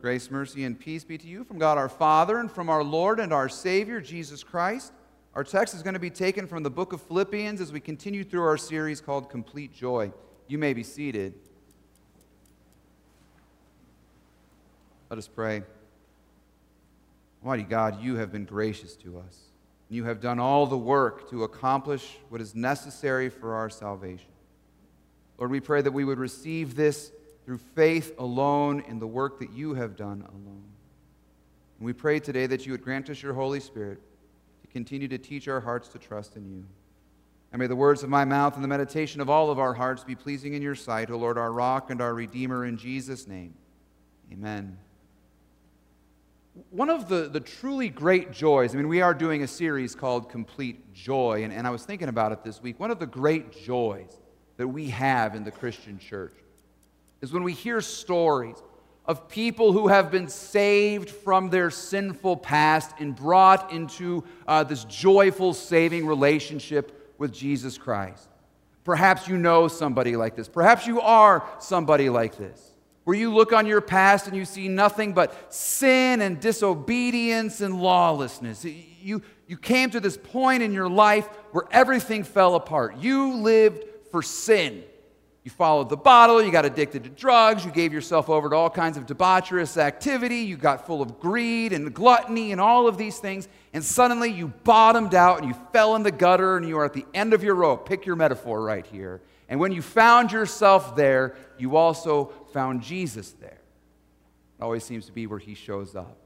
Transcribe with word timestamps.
Grace, 0.00 0.30
mercy, 0.30 0.62
and 0.62 0.78
peace 0.78 1.02
be 1.02 1.18
to 1.18 1.26
you 1.26 1.42
from 1.42 1.58
God 1.58 1.76
our 1.76 1.88
Father 1.88 2.38
and 2.38 2.50
from 2.50 2.68
our 2.68 2.84
Lord 2.84 3.18
and 3.18 3.32
our 3.32 3.48
Savior, 3.48 4.00
Jesus 4.00 4.44
Christ. 4.44 4.92
Our 5.34 5.42
text 5.42 5.74
is 5.74 5.82
going 5.82 5.94
to 5.94 6.00
be 6.00 6.10
taken 6.10 6.46
from 6.46 6.62
the 6.62 6.70
book 6.70 6.92
of 6.92 7.02
Philippians 7.02 7.60
as 7.60 7.72
we 7.72 7.80
continue 7.80 8.22
through 8.22 8.44
our 8.44 8.56
series 8.56 9.00
called 9.00 9.28
Complete 9.28 9.74
Joy. 9.74 10.12
You 10.46 10.56
may 10.56 10.72
be 10.72 10.84
seated. 10.84 11.34
Let 15.10 15.18
us 15.18 15.26
pray. 15.26 15.62
Almighty 17.42 17.64
God, 17.64 18.00
you 18.00 18.16
have 18.16 18.30
been 18.30 18.44
gracious 18.44 18.94
to 18.96 19.18
us. 19.18 19.46
You 19.88 20.04
have 20.04 20.20
done 20.20 20.38
all 20.38 20.66
the 20.66 20.78
work 20.78 21.28
to 21.30 21.42
accomplish 21.42 22.18
what 22.28 22.40
is 22.40 22.54
necessary 22.54 23.30
for 23.30 23.54
our 23.54 23.68
salvation. 23.68 24.28
Lord, 25.38 25.50
we 25.50 25.60
pray 25.60 25.82
that 25.82 25.92
we 25.92 26.04
would 26.04 26.18
receive 26.18 26.76
this 26.76 27.10
through 27.48 27.56
faith 27.56 28.12
alone 28.18 28.84
in 28.88 28.98
the 28.98 29.06
work 29.06 29.38
that 29.38 29.50
you 29.54 29.72
have 29.72 29.96
done 29.96 30.22
alone. 30.28 30.68
And 31.78 31.86
we 31.86 31.94
pray 31.94 32.20
today 32.20 32.46
that 32.46 32.66
you 32.66 32.72
would 32.72 32.82
grant 32.82 33.08
us 33.08 33.22
your 33.22 33.32
Holy 33.32 33.58
Spirit 33.58 34.02
to 34.60 34.66
continue 34.66 35.08
to 35.08 35.16
teach 35.16 35.48
our 35.48 35.58
hearts 35.58 35.88
to 35.88 35.98
trust 35.98 36.36
in 36.36 36.44
you. 36.44 36.66
And 37.50 37.58
may 37.58 37.66
the 37.66 37.74
words 37.74 38.02
of 38.02 38.10
my 38.10 38.26
mouth 38.26 38.56
and 38.56 38.62
the 38.62 38.68
meditation 38.68 39.22
of 39.22 39.30
all 39.30 39.50
of 39.50 39.58
our 39.58 39.72
hearts 39.72 40.04
be 40.04 40.14
pleasing 40.14 40.52
in 40.52 40.60
your 40.60 40.74
sight, 40.74 41.10
O 41.10 41.16
Lord, 41.16 41.38
our 41.38 41.50
rock 41.50 41.88
and 41.88 42.02
our 42.02 42.12
redeemer, 42.12 42.66
in 42.66 42.76
Jesus' 42.76 43.26
name. 43.26 43.54
Amen. 44.30 44.76
One 46.68 46.90
of 46.90 47.08
the, 47.08 47.30
the 47.30 47.40
truly 47.40 47.88
great 47.88 48.30
joys, 48.30 48.74
I 48.74 48.76
mean, 48.76 48.88
we 48.88 49.00
are 49.00 49.14
doing 49.14 49.42
a 49.42 49.48
series 49.48 49.94
called 49.94 50.28
Complete 50.28 50.92
Joy, 50.92 51.44
and, 51.44 51.52
and 51.54 51.66
I 51.66 51.70
was 51.70 51.82
thinking 51.82 52.08
about 52.08 52.32
it 52.32 52.44
this 52.44 52.60
week. 52.60 52.78
One 52.78 52.90
of 52.90 52.98
the 52.98 53.06
great 53.06 53.52
joys 53.64 54.20
that 54.58 54.68
we 54.68 54.90
have 54.90 55.34
in 55.34 55.44
the 55.44 55.50
Christian 55.50 55.98
church 55.98 56.34
is 57.20 57.32
when 57.32 57.42
we 57.42 57.52
hear 57.52 57.80
stories 57.80 58.56
of 59.04 59.28
people 59.28 59.72
who 59.72 59.88
have 59.88 60.10
been 60.10 60.28
saved 60.28 61.08
from 61.08 61.48
their 61.48 61.70
sinful 61.70 62.36
past 62.36 62.94
and 62.98 63.16
brought 63.16 63.72
into 63.72 64.22
uh, 64.46 64.62
this 64.62 64.84
joyful, 64.84 65.54
saving 65.54 66.06
relationship 66.06 67.14
with 67.16 67.32
Jesus 67.32 67.78
Christ. 67.78 68.28
Perhaps 68.84 69.26
you 69.26 69.38
know 69.38 69.66
somebody 69.66 70.14
like 70.14 70.36
this. 70.36 70.48
Perhaps 70.48 70.86
you 70.86 71.00
are 71.00 71.42
somebody 71.58 72.10
like 72.10 72.36
this, 72.36 72.74
where 73.04 73.16
you 73.16 73.34
look 73.34 73.52
on 73.52 73.66
your 73.66 73.80
past 73.80 74.26
and 74.26 74.36
you 74.36 74.44
see 74.44 74.68
nothing 74.68 75.14
but 75.14 75.52
sin 75.52 76.20
and 76.20 76.38
disobedience 76.38 77.62
and 77.62 77.80
lawlessness. 77.80 78.64
You, 78.64 79.22
you 79.46 79.56
came 79.56 79.90
to 79.90 80.00
this 80.00 80.18
point 80.18 80.62
in 80.62 80.72
your 80.72 80.88
life 80.88 81.26
where 81.52 81.64
everything 81.70 82.24
fell 82.24 82.54
apart. 82.54 82.98
You 82.98 83.34
lived 83.36 83.84
for 84.10 84.22
sin. 84.22 84.84
You 85.44 85.50
followed 85.50 85.88
the 85.88 85.96
bottle, 85.96 86.42
you 86.42 86.52
got 86.52 86.64
addicted 86.64 87.04
to 87.04 87.10
drugs, 87.10 87.64
you 87.64 87.70
gave 87.70 87.92
yourself 87.92 88.28
over 88.28 88.50
to 88.50 88.56
all 88.56 88.68
kinds 88.68 88.96
of 88.96 89.06
debaucherous 89.06 89.76
activity, 89.76 90.40
you 90.40 90.56
got 90.56 90.86
full 90.86 91.00
of 91.00 91.20
greed 91.20 91.72
and 91.72 91.94
gluttony 91.94 92.52
and 92.52 92.60
all 92.60 92.86
of 92.86 92.98
these 92.98 93.18
things, 93.18 93.48
and 93.72 93.82
suddenly 93.82 94.30
you 94.30 94.48
bottomed 94.64 95.14
out 95.14 95.38
and 95.38 95.48
you 95.48 95.54
fell 95.72 95.96
in 95.96 96.02
the 96.02 96.10
gutter 96.10 96.56
and 96.56 96.68
you 96.68 96.78
are 96.78 96.84
at 96.84 96.92
the 96.92 97.06
end 97.14 97.32
of 97.32 97.42
your 97.42 97.54
rope. 97.54 97.88
Pick 97.88 98.04
your 98.04 98.16
metaphor 98.16 98.62
right 98.62 98.86
here. 98.86 99.22
And 99.48 99.58
when 99.58 99.72
you 99.72 99.80
found 99.80 100.32
yourself 100.32 100.94
there, 100.94 101.34
you 101.56 101.76
also 101.76 102.26
found 102.52 102.82
Jesus 102.82 103.30
there. 103.40 103.50
It 104.58 104.62
always 104.62 104.84
seems 104.84 105.06
to 105.06 105.12
be 105.12 105.26
where 105.26 105.38
he 105.38 105.54
shows 105.54 105.96
up. 105.96 106.18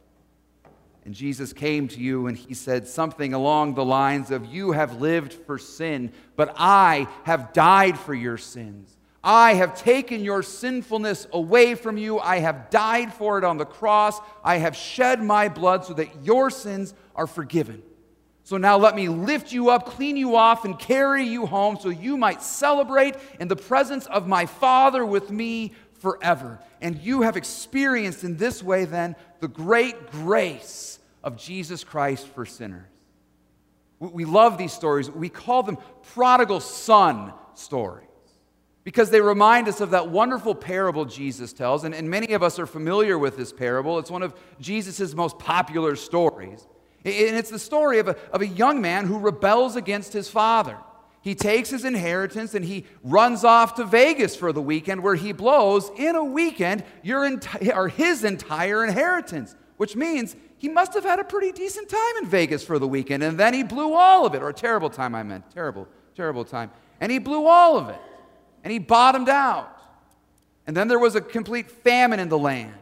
And 1.05 1.15
Jesus 1.15 1.53
came 1.53 1.89
to 1.89 2.01
you 2.01 2.27
and 2.27 2.37
he 2.37 2.55
said 2.55 2.87
something 2.87 3.35
along 3.35 3.75
the 3.75 3.85
lines 3.85 4.31
of, 4.31 4.47
You 4.47 4.73
have 4.73 5.01
lived 5.01 5.33
for 5.33 5.59
sin, 5.59 6.13
but 6.37 6.55
I 6.57 7.09
have 7.25 7.53
died 7.53 7.99
for 7.99 8.15
your 8.15 8.39
sins. 8.39 8.97
I 9.25 9.55
have 9.55 9.81
taken 9.81 10.25
your 10.25 10.43
sinfulness 10.43 11.29
away 11.33 11.77
from 11.77 11.97
you. 11.97 12.19
I 12.19 12.41
have 12.41 12.71
died 12.71 13.13
for 13.15 13.39
it 13.39 13.45
on 13.45 13.57
the 13.57 13.65
cross. 13.65 14.19
I 14.43 14.57
have 14.57 14.75
shed 14.75 15.23
my 15.23 15.49
blood 15.49 15.85
so 15.85 15.95
that 15.95 16.25
your 16.25 16.51
sins 16.51 16.93
are 17.15 17.29
forgiven. 17.29 17.83
So 18.43 18.57
now 18.57 18.77
let 18.77 18.97
me 18.97 19.09
lift 19.09 19.53
you 19.53 19.71
up, 19.71 19.87
clean 19.87 20.17
you 20.17 20.35
off, 20.35 20.65
and 20.65 20.77
carry 20.77 21.23
you 21.23 21.47
home 21.47 21.79
so 21.81 21.89
you 21.89 22.17
might 22.17 22.43
celebrate 22.43 23.15
in 23.39 23.47
the 23.47 23.55
presence 23.55 24.07
of 24.07 24.27
my 24.27 24.47
Father 24.47 25.07
with 25.07 25.31
me 25.31 25.73
forever. 26.01 26.59
And 26.81 26.99
you 26.99 27.23
have 27.23 27.37
experienced 27.37 28.25
in 28.25 28.37
this 28.37 28.61
way, 28.61 28.87
then, 28.87 29.15
the 29.39 29.47
great 29.47 30.11
grace 30.11 30.99
of 31.23 31.37
Jesus 31.37 31.85
Christ 31.85 32.27
for 32.27 32.45
sinners. 32.45 32.89
We 34.01 34.25
love 34.25 34.59
these 34.59 34.73
stories. 34.73 35.09
We 35.09 35.29
call 35.29 35.63
them 35.63 35.79
prodigal 36.13 36.59
son 36.59 37.33
stories 37.55 38.09
because 38.85 39.11
they 39.11 39.21
remind 39.21 39.69
us 39.69 39.81
of 39.81 39.91
that 39.91 40.09
wonderful 40.09 40.55
parable 40.55 41.05
Jesus 41.05 41.53
tells. 41.53 41.85
And, 41.85 41.95
and 41.95 42.11
many 42.11 42.33
of 42.33 42.43
us 42.43 42.59
are 42.59 42.67
familiar 42.67 43.17
with 43.17 43.37
this 43.37 43.53
parable. 43.53 43.99
It's 43.99 44.11
one 44.11 44.23
of 44.23 44.35
Jesus' 44.61 45.15
most 45.15 45.39
popular 45.39 45.95
stories. 45.95 46.67
And 47.05 47.37
it's 47.37 47.51
the 47.51 47.59
story 47.59 47.99
of 47.99 48.09
a, 48.09 48.17
of 48.33 48.43
a 48.43 48.47
young 48.47 48.81
man 48.81 49.07
who 49.07 49.19
rebels 49.19 49.77
against 49.77 50.13
his 50.13 50.29
father. 50.29 50.77
He 51.21 51.37
takes 51.37 51.71
his 51.71 51.85
inheritance 51.85 52.55
and 52.55 52.65
he 52.65 52.85
runs 53.05 53.45
off 53.45 53.77
to 53.77 53.85
Vegas 53.85 54.35
for 54.35 54.53
the 54.53 54.63
weekend, 54.63 55.05
where 55.05 55.15
he 55.15 55.33
blows 55.33 55.91
in 55.97 56.17
a 56.17 56.25
weekend 56.25 56.83
your 57.03 57.21
enti- 57.21 57.75
or 57.75 57.89
his 57.89 58.25
entire 58.25 58.85
inheritance, 58.85 59.55
which 59.77 59.95
means 59.95 60.35
he 60.59 60.69
must 60.69 60.95
have 60.95 61.05
had 61.05 61.21
a 61.21 61.25
pretty 61.25 61.53
decent 61.53 61.89
time 61.89 62.17
in 62.21 62.27
Vegas 62.27 62.65
for 62.65 62.81
the 62.81 62.89
weekend. 62.89 63.23
And 63.23 63.39
then 63.39 63.55
he 63.55 63.63
blew 63.63 63.95
all 63.95 64.27
of 64.27 64.35
it, 64.35 64.43
or 64.43 64.49
a 64.49 64.55
terrible 64.55 64.91
time, 64.91 65.15
I 65.15 65.23
meant. 65.23 65.49
Terrible, 65.53 65.87
terrible 66.17 66.45
time. 66.45 66.73
And 67.01 67.13
he 67.13 67.19
blew 67.19 67.47
all 67.47 67.79
of 67.79 67.89
it 67.89 68.01
and 68.63 68.73
he 68.73 68.79
bottomed 68.79 69.29
out. 69.29 69.69
And 70.67 70.77
then 70.77 70.89
there 70.89 70.99
was 70.99 71.17
a 71.17 71.21
complete 71.21 71.71
famine 71.71 72.21
in 72.21 72.29
the 72.29 72.39
land, 72.39 72.75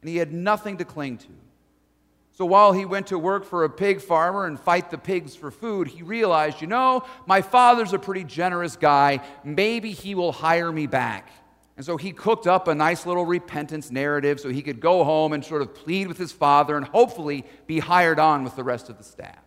and 0.00 0.08
he 0.08 0.16
had 0.16 0.32
nothing 0.32 0.76
to 0.78 0.84
cling 0.84 1.18
to. 1.18 1.28
So 2.36 2.44
while 2.44 2.72
he 2.72 2.84
went 2.84 3.06
to 3.06 3.18
work 3.18 3.46
for 3.46 3.64
a 3.64 3.70
pig 3.70 4.02
farmer 4.02 4.44
and 4.44 4.60
fight 4.60 4.90
the 4.90 4.98
pigs 4.98 5.34
for 5.34 5.50
food, 5.50 5.88
he 5.88 6.02
realized, 6.02 6.60
you 6.60 6.66
know, 6.66 7.04
my 7.24 7.40
father's 7.40 7.94
a 7.94 7.98
pretty 7.98 8.24
generous 8.24 8.76
guy. 8.76 9.20
Maybe 9.42 9.92
he 9.92 10.14
will 10.14 10.32
hire 10.32 10.70
me 10.70 10.86
back. 10.86 11.30
And 11.78 11.84
so 11.84 11.96
he 11.96 12.12
cooked 12.12 12.46
up 12.46 12.68
a 12.68 12.74
nice 12.74 13.06
little 13.06 13.24
repentance 13.24 13.90
narrative 13.90 14.38
so 14.38 14.50
he 14.50 14.60
could 14.60 14.80
go 14.80 15.02
home 15.02 15.32
and 15.32 15.42
sort 15.42 15.62
of 15.62 15.74
plead 15.74 16.08
with 16.08 16.18
his 16.18 16.30
father 16.30 16.76
and 16.76 16.86
hopefully 16.86 17.44
be 17.66 17.78
hired 17.78 18.18
on 18.18 18.44
with 18.44 18.54
the 18.54 18.64
rest 18.64 18.90
of 18.90 18.98
the 18.98 19.04
staff. 19.04 19.45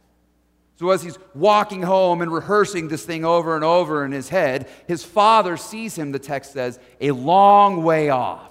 So, 0.79 0.91
as 0.91 1.01
he's 1.03 1.19
walking 1.35 1.81
home 1.81 2.21
and 2.21 2.31
rehearsing 2.31 2.87
this 2.87 3.03
thing 3.03 3.25
over 3.25 3.53
and 3.53 3.65
over 3.65 4.05
in 4.05 4.13
his 4.13 4.29
head, 4.29 4.69
his 4.87 5.03
father 5.03 5.57
sees 5.57 5.97
him, 5.97 6.13
the 6.13 6.19
text 6.19 6.53
says, 6.53 6.79
a 7.01 7.11
long 7.11 7.83
way 7.83 8.07
off. 8.07 8.49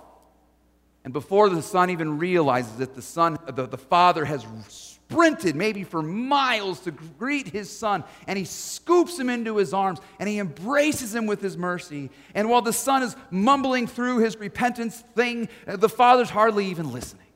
And 1.05 1.15
before 1.15 1.49
the 1.49 1.63
son 1.63 1.89
even 1.89 2.19
realizes 2.19 2.81
it, 2.81 2.95
the, 2.95 3.01
son, 3.01 3.39
the, 3.47 3.67
the 3.67 3.79
father 3.79 4.27
has 4.27 4.45
sprinted 4.69 5.57
maybe 5.57 5.85
for 5.85 6.03
miles 6.03 6.81
to 6.81 6.91
greet 6.91 7.49
his 7.49 7.71
son, 7.71 8.05
and 8.27 8.39
he 8.39 8.45
scoops 8.45 9.19
him 9.19 9.31
into 9.31 9.57
his 9.57 9.73
arms 9.73 9.99
and 10.21 10.29
he 10.29 10.39
embraces 10.39 11.15
him 11.15 11.27
with 11.27 11.41
his 11.41 11.57
mercy. 11.57 12.11
And 12.35 12.51
while 12.51 12.61
the 12.61 12.75
son 12.75 13.03
is 13.03 13.17
mumbling 13.31 13.87
through 13.87 14.19
his 14.19 14.37
repentance 14.37 15.03
thing, 15.17 15.49
the 15.67 15.89
father's 15.89 16.29
hardly 16.29 16.67
even 16.67 16.93
listening. 16.93 17.28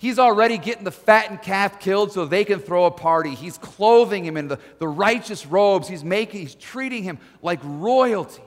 He's 0.00 0.18
already 0.18 0.56
getting 0.56 0.84
the 0.84 0.90
fattened 0.90 1.42
calf 1.42 1.78
killed 1.78 2.10
so 2.12 2.24
they 2.24 2.46
can 2.46 2.58
throw 2.58 2.86
a 2.86 2.90
party. 2.90 3.34
He's 3.34 3.58
clothing 3.58 4.24
him 4.24 4.38
in 4.38 4.48
the, 4.48 4.58
the 4.78 4.88
righteous 4.88 5.44
robes. 5.44 5.88
He's 5.88 6.02
making, 6.02 6.40
he's 6.40 6.54
treating 6.54 7.02
him 7.02 7.18
like 7.42 7.60
royalty. 7.62 8.42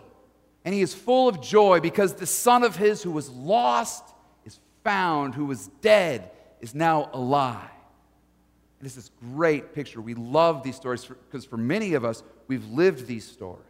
And 0.65 0.73
he 0.73 0.81
is 0.81 0.95
full 0.95 1.29
of 1.29 1.43
joy 1.43 1.79
because 1.79 2.15
the 2.15 2.25
son 2.25 2.63
of 2.63 2.75
his 2.75 3.03
who 3.03 3.11
was 3.11 3.29
lost 3.29 4.03
is 4.45 4.57
found, 4.83 5.35
who 5.35 5.45
was 5.45 5.67
dead 5.81 6.31
is 6.59 6.73
now 6.73 7.11
alive. 7.13 7.69
And 8.79 8.87
it's 8.87 8.95
this 8.95 9.11
great 9.35 9.75
picture. 9.75 10.01
We 10.01 10.15
love 10.15 10.63
these 10.63 10.75
stories 10.75 11.05
because 11.05 11.45
for, 11.45 11.51
for 11.51 11.57
many 11.57 11.93
of 11.93 12.03
us, 12.03 12.23
we've 12.47 12.65
lived 12.65 13.05
these 13.05 13.27
stories. 13.27 13.61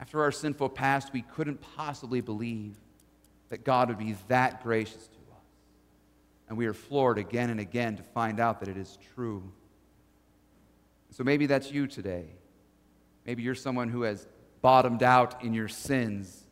After 0.00 0.22
our 0.22 0.32
sinful 0.32 0.68
past, 0.68 1.14
we 1.14 1.22
couldn't 1.22 1.62
possibly 1.76 2.20
believe 2.20 2.74
that 3.48 3.64
God 3.64 3.88
would 3.88 3.98
be 3.98 4.16
that 4.28 4.62
gracious 4.62 5.06
to 5.06 5.17
and 6.48 6.56
we 6.56 6.66
are 6.66 6.74
floored 6.74 7.18
again 7.18 7.50
and 7.50 7.60
again 7.60 7.96
to 7.96 8.02
find 8.02 8.40
out 8.40 8.60
that 8.60 8.68
it 8.68 8.76
is 8.76 8.98
true. 9.14 9.52
So 11.10 11.24
maybe 11.24 11.46
that's 11.46 11.70
you 11.70 11.86
today. 11.86 12.26
Maybe 13.26 13.42
you're 13.42 13.54
someone 13.54 13.88
who 13.88 14.02
has 14.02 14.26
bottomed 14.62 15.02
out 15.02 15.44
in 15.44 15.54
your 15.54 15.68
sins 15.68 16.44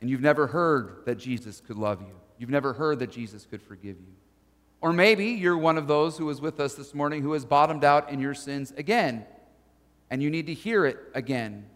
and 0.00 0.10
you've 0.10 0.20
never 0.20 0.46
heard 0.46 1.02
that 1.06 1.16
Jesus 1.16 1.60
could 1.60 1.76
love 1.76 2.00
you. 2.00 2.14
You've 2.38 2.50
never 2.50 2.72
heard 2.72 2.98
that 2.98 3.10
Jesus 3.10 3.46
could 3.46 3.62
forgive 3.62 3.96
you. 3.98 4.14
Or 4.80 4.92
maybe 4.92 5.26
you're 5.26 5.56
one 5.56 5.78
of 5.78 5.86
those 5.86 6.18
who 6.18 6.26
was 6.26 6.40
with 6.40 6.60
us 6.60 6.74
this 6.74 6.94
morning 6.94 7.22
who 7.22 7.32
has 7.32 7.44
bottomed 7.44 7.84
out 7.84 8.10
in 8.10 8.20
your 8.20 8.34
sins 8.34 8.72
again 8.76 9.24
and 10.10 10.22
you 10.22 10.30
need 10.30 10.46
to 10.46 10.54
hear 10.54 10.84
it 10.86 10.98
again 11.14 11.66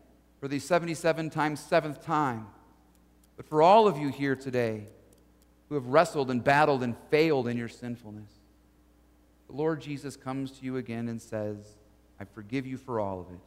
for 0.40 0.48
the 0.48 0.58
77 0.58 1.30
times 1.30 1.60
seventh 1.60 2.04
time. 2.04 2.46
But 3.36 3.48
for 3.48 3.62
all 3.62 3.86
of 3.88 3.98
you 3.98 4.08
here 4.08 4.36
today, 4.36 4.88
who 5.68 5.74
have 5.74 5.86
wrestled 5.86 6.30
and 6.30 6.42
battled 6.42 6.82
and 6.82 6.96
failed 7.10 7.48
in 7.48 7.56
your 7.56 7.68
sinfulness. 7.68 8.30
The 9.48 9.56
Lord 9.56 9.80
Jesus 9.80 10.16
comes 10.16 10.50
to 10.52 10.64
you 10.64 10.76
again 10.76 11.08
and 11.08 11.20
says, 11.20 11.76
I 12.20 12.24
forgive 12.24 12.66
you 12.66 12.76
for 12.76 13.00
all 13.00 13.20
of 13.20 13.26
it. 13.30 13.40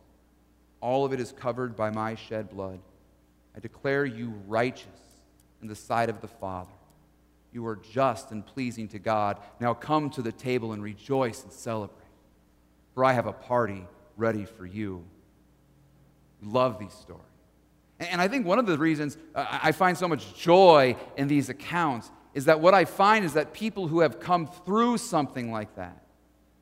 All 0.82 1.06
of 1.06 1.14
it 1.14 1.20
is 1.20 1.32
covered 1.32 1.76
by 1.76 1.90
my 1.90 2.16
shed 2.16 2.50
blood. 2.50 2.80
I 3.56 3.60
declare 3.60 4.06
you 4.06 4.34
righteous 4.48 4.88
in 5.62 5.68
the 5.68 5.76
sight 5.76 6.10
of 6.10 6.22
the 6.22 6.28
Father. 6.28 6.72
You 7.54 7.66
are 7.68 7.76
just 7.76 8.32
and 8.32 8.46
pleasing 8.46 8.88
to 8.90 9.00
God. 9.00 9.38
Now 9.60 9.74
come 9.74 10.10
to 10.12 10.22
the 10.22 10.32
table 10.32 10.74
and 10.74 10.82
rejoice 10.82 11.44
and 11.44 11.52
celebrate. 11.52 11.98
For 12.94 13.04
I 13.04 13.14
have 13.14 13.28
a 13.28 13.34
party 13.34 13.86
ready 14.16 14.46
for 14.46 14.66
you. 14.66 15.04
We 16.42 16.48
love 16.48 16.80
these 16.80 16.94
stories. 16.94 17.26
And 18.10 18.20
I 18.20 18.28
think 18.28 18.46
one 18.46 18.60
of 18.60 18.66
the 18.66 18.78
reasons 18.78 19.18
I 19.36 19.72
find 19.72 19.98
so 19.98 20.08
much 20.08 20.36
joy 20.36 20.96
in 21.18 21.28
these 21.28 21.50
accounts 21.50 22.12
is 22.34 22.46
that 22.46 22.60
what 22.60 22.74
I 22.74 22.86
find 22.86 23.24
is 23.24 23.34
that 23.34 23.54
people 23.54 23.88
who 23.88 24.00
have 24.00 24.20
come 24.20 24.48
through 24.48 24.98
something 24.98 25.52
like 25.52 25.76
that 25.76 26.02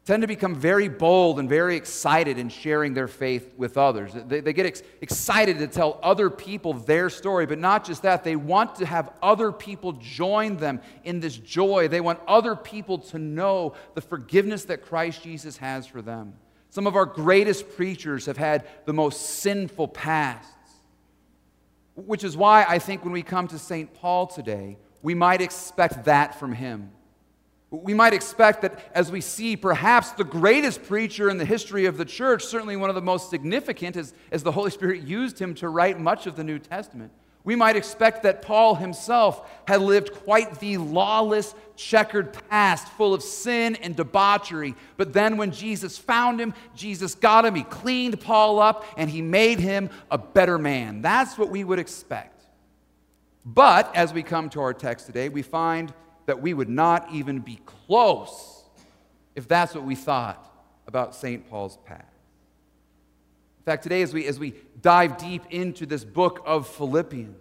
tend 0.10 0.22
to 0.22 0.28
become 0.28 0.56
very 0.56 0.90
bold 0.90 1.40
and 1.40 1.48
very 1.48 1.76
excited 1.76 2.40
in 2.40 2.50
sharing 2.50 2.96
their 2.96 3.08
faith 3.08 3.54
with 3.58 3.78
others. 3.78 4.12
They, 4.28 4.40
they 4.40 4.54
get 4.54 4.66
ex- 4.66 4.82
excited 5.02 5.60
to 5.60 5.68
tell 5.68 6.00
other 6.02 6.32
people 6.32 6.74
their 6.74 7.12
story, 7.12 7.46
but 7.46 7.60
not 7.60 7.86
just 7.86 8.02
that, 8.02 8.24
they 8.24 8.36
want 8.36 8.78
to 8.78 8.88
have 8.88 9.12
other 9.22 9.52
people 9.52 9.92
join 9.92 10.58
them 10.58 10.82
in 11.04 11.20
this 11.20 11.38
joy. 11.38 11.88
They 11.88 12.02
want 12.02 12.22
other 12.28 12.56
people 12.56 12.98
to 12.98 13.20
know 13.20 13.76
the 13.94 14.02
forgiveness 14.02 14.66
that 14.66 14.84
Christ 14.84 15.22
Jesus 15.22 15.58
has 15.58 15.86
for 15.86 16.02
them. 16.02 16.34
Some 16.72 16.88
of 16.88 16.96
our 16.96 17.06
greatest 17.06 17.70
preachers 17.76 18.26
have 18.26 18.38
had 18.38 18.68
the 18.86 18.94
most 18.94 19.22
sinful 19.42 19.90
pasts, 19.90 20.52
which 22.06 22.24
is 22.24 22.36
why 22.36 22.66
I 22.68 22.80
think 22.80 23.04
when 23.04 23.14
we 23.14 23.24
come 23.24 23.48
to 23.50 23.60
St. 23.60 23.94
Paul 23.94 24.28
today, 24.28 24.78
we 25.02 25.16
might 25.16 25.42
expect 25.42 26.06
that 26.06 26.40
from 26.40 26.54
him. 26.54 26.92
We 27.72 27.94
might 27.94 28.14
expect 28.14 28.64
that 28.64 28.80
as 28.96 29.12
we 29.12 29.22
see 29.22 29.56
perhaps 29.56 30.12
the 30.12 30.24
greatest 30.24 30.84
preacher 30.84 31.30
in 31.30 31.38
the 31.38 31.46
history 31.46 31.86
of 31.86 31.98
the 31.98 32.06
church, 32.06 32.44
certainly 32.44 32.76
one 32.76 32.90
of 32.90 32.96
the 32.96 33.02
most 33.02 33.30
significant 33.30 33.96
as, 33.96 34.14
as 34.32 34.42
the 34.42 34.52
Holy 34.52 34.72
Spirit 34.72 35.04
used 35.04 35.40
him 35.40 35.54
to 35.56 35.70
write 35.70 36.00
much 36.00 36.26
of 36.26 36.36
the 36.36 36.44
New 36.44 36.58
Testament, 36.58 37.12
we 37.50 37.56
might 37.56 37.76
expect 37.76 38.22
that 38.22 38.44
Paul 38.44 38.76
himself 38.76 39.50
had 39.68 39.82
lived 39.82 40.14
quite 40.14 40.60
the 40.60 40.78
lawless, 40.78 41.56
checkered 41.76 42.38
past 42.48 42.88
full 42.90 43.12
of 43.12 43.24
sin 43.24 43.76
and 43.78 43.96
debauchery. 43.96 44.76
But 44.98 45.14
then 45.14 45.36
when 45.36 45.50
Jesus 45.50 45.98
found 45.98 46.40
him, 46.40 46.54
Jesus 46.76 47.16
got 47.16 47.46
him, 47.46 47.56
he 47.56 47.64
cleaned 47.64 48.22
Paul 48.22 48.60
up, 48.60 48.86
and 48.98 49.10
he 49.10 49.24
made 49.24 49.58
him 49.58 49.90
a 50.12 50.18
better 50.20 50.60
man. 50.60 51.02
That's 51.02 51.40
what 51.40 51.50
we 51.50 51.64
would 51.64 51.80
expect. 51.80 52.44
But 53.44 53.96
as 53.96 54.14
we 54.14 54.22
come 54.22 54.52
to 54.52 54.62
our 54.62 54.76
text 54.76 55.08
today, 55.08 55.30
we 55.30 55.42
find 55.42 55.92
that 56.28 56.40
we 56.40 56.54
would 56.54 56.70
not 56.70 57.12
even 57.12 57.40
be 57.40 57.60
close 57.66 58.64
if 59.36 59.48
that's 59.48 59.74
what 59.74 59.86
we 59.86 59.96
thought 59.96 60.54
about 60.86 61.16
St. 61.16 61.50
Paul's 61.50 61.80
past. 61.84 62.09
Fact, 63.70 63.84
today, 63.84 64.02
as 64.02 64.16
we, 64.16 64.26
as 64.26 64.40
we 64.40 64.56
dive 64.82 65.20
deep 65.20 65.44
into 65.52 65.86
this 65.86 66.04
book 66.04 66.42
of 66.44 66.68
Philippians, 66.68 67.38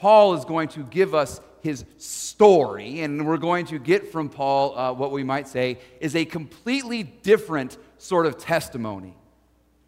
Paul 0.00 0.34
is 0.34 0.44
going 0.44 0.66
to 0.70 0.82
give 0.82 1.14
us 1.14 1.40
his 1.62 1.84
story, 1.96 3.02
and 3.02 3.24
we're 3.24 3.36
going 3.36 3.64
to 3.66 3.78
get 3.78 4.10
from 4.10 4.30
Paul 4.30 4.76
uh, 4.76 4.92
what 4.92 5.12
we 5.12 5.22
might 5.22 5.46
say 5.46 5.78
is 6.00 6.16
a 6.16 6.24
completely 6.24 7.04
different 7.04 7.78
sort 7.98 8.26
of 8.26 8.36
testimony. 8.36 9.14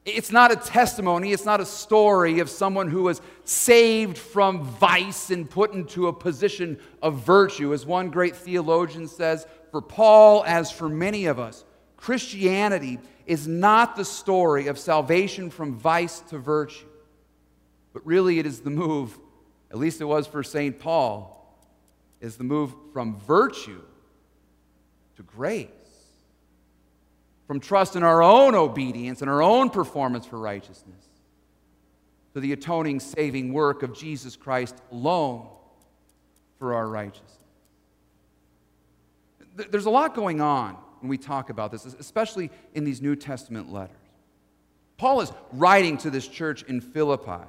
It's 0.04 0.30
not 0.30 0.52
a 0.52 0.56
testimony, 0.56 1.32
it's 1.32 1.44
not 1.44 1.60
a 1.60 1.66
story 1.66 2.38
of 2.38 2.48
someone 2.48 2.88
who 2.88 3.02
was 3.02 3.20
saved 3.42 4.18
from 4.18 4.62
vice 4.62 5.30
and 5.32 5.50
put 5.50 5.72
into 5.72 6.06
a 6.06 6.12
position 6.12 6.78
of 7.02 7.24
virtue. 7.24 7.74
As 7.74 7.84
one 7.84 8.10
great 8.10 8.36
theologian 8.36 9.08
says, 9.08 9.48
for 9.72 9.82
Paul, 9.82 10.44
as 10.46 10.70
for 10.70 10.88
many 10.88 11.26
of 11.26 11.40
us, 11.40 11.64
Christianity 11.96 13.00
is 13.26 13.46
not 13.46 13.96
the 13.96 14.04
story 14.04 14.68
of 14.68 14.78
salvation 14.78 15.50
from 15.50 15.74
vice 15.74 16.20
to 16.20 16.38
virtue, 16.38 16.86
but 17.92 18.06
really 18.06 18.38
it 18.38 18.46
is 18.46 18.60
the 18.60 18.70
move, 18.70 19.18
at 19.70 19.78
least 19.78 20.00
it 20.00 20.04
was 20.04 20.26
for 20.26 20.42
St. 20.42 20.78
Paul, 20.78 21.32
is 22.20 22.36
the 22.36 22.44
move 22.44 22.72
from 22.92 23.18
virtue 23.20 23.82
to 25.16 25.22
grace 25.22 25.70
from 27.46 27.60
trust 27.60 27.96
in 27.96 28.02
our 28.02 28.22
own 28.22 28.54
obedience 28.54 29.20
and 29.20 29.30
our 29.30 29.42
own 29.42 29.70
performance 29.70 30.26
for 30.26 30.38
righteousness 30.38 31.04
to 32.34 32.40
the 32.40 32.52
atoning, 32.52 33.00
saving 33.00 33.52
work 33.52 33.82
of 33.82 33.94
Jesus 33.94 34.36
Christ 34.36 34.76
alone 34.90 35.48
for 36.58 36.74
our 36.74 36.88
righteousness. 36.88 37.32
There's 39.54 39.86
a 39.86 39.90
lot 39.90 40.14
going 40.14 40.40
on 40.40 40.76
when 41.06 41.10
we 41.10 41.18
talk 41.18 41.50
about 41.50 41.70
this, 41.70 41.84
especially 41.84 42.50
in 42.74 42.82
these 42.82 43.00
New 43.00 43.14
Testament 43.14 43.72
letters. 43.72 43.96
Paul 44.96 45.20
is 45.20 45.32
writing 45.52 45.98
to 45.98 46.10
this 46.10 46.26
church 46.26 46.64
in 46.64 46.80
Philippi. 46.80 47.46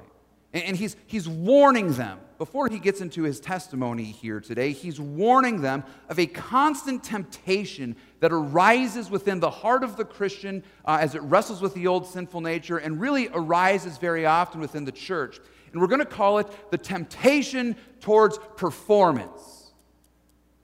And 0.52 0.76
he's, 0.76 0.96
he's 1.08 1.28
warning 1.28 1.92
them, 1.94 2.20
before 2.38 2.68
he 2.68 2.78
gets 2.78 3.00
into 3.00 3.24
his 3.24 3.40
testimony 3.40 4.04
here 4.04 4.40
today, 4.40 4.70
he's 4.70 5.00
warning 5.00 5.60
them 5.60 5.82
of 6.08 6.20
a 6.20 6.26
constant 6.26 7.02
temptation 7.02 7.96
that 8.20 8.32
arises 8.32 9.10
within 9.10 9.40
the 9.40 9.50
heart 9.50 9.82
of 9.82 9.96
the 9.96 10.04
Christian 10.04 10.62
uh, 10.84 10.98
as 11.00 11.16
it 11.16 11.22
wrestles 11.22 11.60
with 11.60 11.74
the 11.74 11.88
old 11.88 12.06
sinful 12.06 12.40
nature 12.40 12.78
and 12.78 13.00
really 13.00 13.28
arises 13.34 13.98
very 13.98 14.24
often 14.24 14.60
within 14.60 14.84
the 14.84 14.92
church. 14.92 15.40
And 15.72 15.80
we're 15.80 15.88
going 15.88 15.98
to 15.98 16.06
call 16.06 16.38
it 16.38 16.46
the 16.70 16.78
temptation 16.78 17.74
towards 18.00 18.38
performance. 18.56 19.72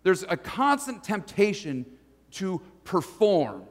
There's 0.04 0.22
a 0.22 0.36
constant 0.36 1.02
temptation 1.02 1.86
to 2.34 2.60
perform. 2.84 3.64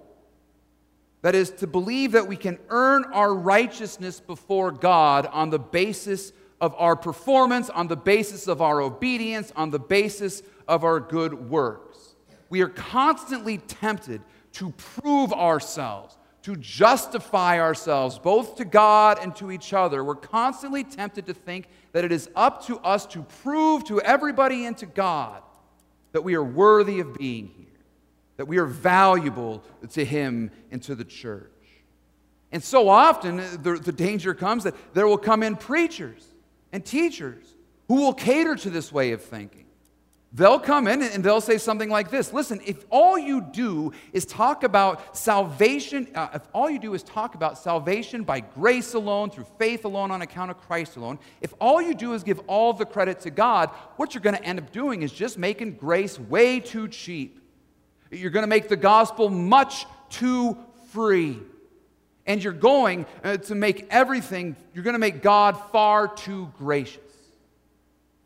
That 1.21 1.35
is, 1.35 1.51
to 1.51 1.67
believe 1.67 2.11
that 2.11 2.27
we 2.27 2.35
can 2.35 2.59
earn 2.69 3.05
our 3.05 3.33
righteousness 3.33 4.19
before 4.19 4.71
God 4.71 5.25
on 5.27 5.49
the 5.49 5.59
basis 5.59 6.33
of 6.59 6.75
our 6.77 6.95
performance, 6.95 7.69
on 7.69 7.87
the 7.87 7.95
basis 7.95 8.47
of 8.47 8.61
our 8.61 8.81
obedience, 8.81 9.51
on 9.55 9.69
the 9.69 9.79
basis 9.79 10.43
of 10.67 10.83
our 10.83 10.99
good 10.99 11.49
works. 11.49 12.15
We 12.49 12.61
are 12.61 12.69
constantly 12.69 13.57
tempted 13.57 14.21
to 14.53 14.71
prove 14.71 15.31
ourselves, 15.31 16.17
to 16.43 16.57
justify 16.57 17.59
ourselves, 17.59 18.19
both 18.19 18.57
to 18.57 18.65
God 18.65 19.17
and 19.21 19.33
to 19.37 19.49
each 19.51 19.73
other. 19.73 20.03
We're 20.03 20.15
constantly 20.15 20.83
tempted 20.83 21.25
to 21.27 21.33
think 21.33 21.67
that 21.93 22.03
it 22.03 22.11
is 22.11 22.29
up 22.35 22.65
to 22.67 22.77
us 22.79 23.05
to 23.07 23.23
prove 23.23 23.85
to 23.85 24.01
everybody 24.01 24.65
and 24.65 24.77
to 24.77 24.85
God 24.85 25.41
that 26.11 26.23
we 26.23 26.35
are 26.35 26.43
worthy 26.43 26.99
of 26.99 27.17
being 27.17 27.47
here 27.47 27.62
that 28.43 28.47
we 28.47 28.57
are 28.57 28.65
valuable 28.65 29.63
to 29.91 30.03
Him 30.03 30.51
and 30.69 30.83
to 30.83 30.95
the 30.95 31.05
church. 31.05 31.49
And 32.51 32.61
so 32.61 32.89
often, 32.89 33.37
the, 33.37 33.79
the 33.81 33.93
danger 33.93 34.33
comes 34.33 34.65
that 34.65 34.75
there 34.93 35.07
will 35.07 35.17
come 35.17 35.43
in 35.43 35.55
preachers 35.55 36.27
and 36.73 36.85
teachers 36.85 37.45
who 37.87 38.01
will 38.01 38.13
cater 38.13 38.57
to 38.57 38.69
this 38.69 38.91
way 38.91 39.13
of 39.13 39.21
thinking. 39.21 39.63
They'll 40.33 40.59
come 40.59 40.89
in 40.89 41.01
and 41.01 41.23
they'll 41.23 41.39
say 41.39 41.57
something 41.57 41.89
like 41.89 42.09
this 42.09 42.33
Listen, 42.33 42.59
if 42.65 42.83
all 42.89 43.17
you 43.17 43.39
do 43.39 43.93
is 44.11 44.25
talk 44.25 44.65
about 44.65 45.15
salvation, 45.15 46.09
uh, 46.13 46.27
if 46.33 46.41
all 46.51 46.69
you 46.69 46.79
do 46.79 46.95
is 46.95 47.01
talk 47.01 47.35
about 47.35 47.57
salvation 47.57 48.25
by 48.25 48.41
grace 48.41 48.93
alone, 48.93 49.29
through 49.29 49.47
faith 49.57 49.85
alone, 49.85 50.11
on 50.11 50.21
account 50.21 50.51
of 50.51 50.57
Christ 50.57 50.97
alone, 50.97 51.17
if 51.39 51.53
all 51.61 51.81
you 51.81 51.93
do 51.93 52.11
is 52.11 52.23
give 52.23 52.41
all 52.47 52.73
the 52.73 52.85
credit 52.85 53.21
to 53.21 53.29
God, 53.29 53.69
what 53.95 54.13
you're 54.13 54.21
going 54.21 54.35
to 54.35 54.43
end 54.43 54.59
up 54.59 54.73
doing 54.73 55.01
is 55.01 55.13
just 55.13 55.37
making 55.37 55.75
grace 55.75 56.19
way 56.19 56.59
too 56.59 56.89
cheap. 56.89 57.39
You're 58.13 58.31
going 58.31 58.43
to 58.43 58.47
make 58.47 58.69
the 58.69 58.75
gospel 58.75 59.29
much 59.29 59.85
too 60.09 60.57
free. 60.91 61.39
And 62.25 62.41
you're 62.41 62.53
going 62.53 63.05
uh, 63.23 63.37
to 63.37 63.55
make 63.55 63.87
everything, 63.89 64.55
you're 64.73 64.83
going 64.83 64.93
to 64.93 64.99
make 64.99 65.21
God 65.21 65.57
far 65.71 66.07
too 66.07 66.51
gracious. 66.57 66.99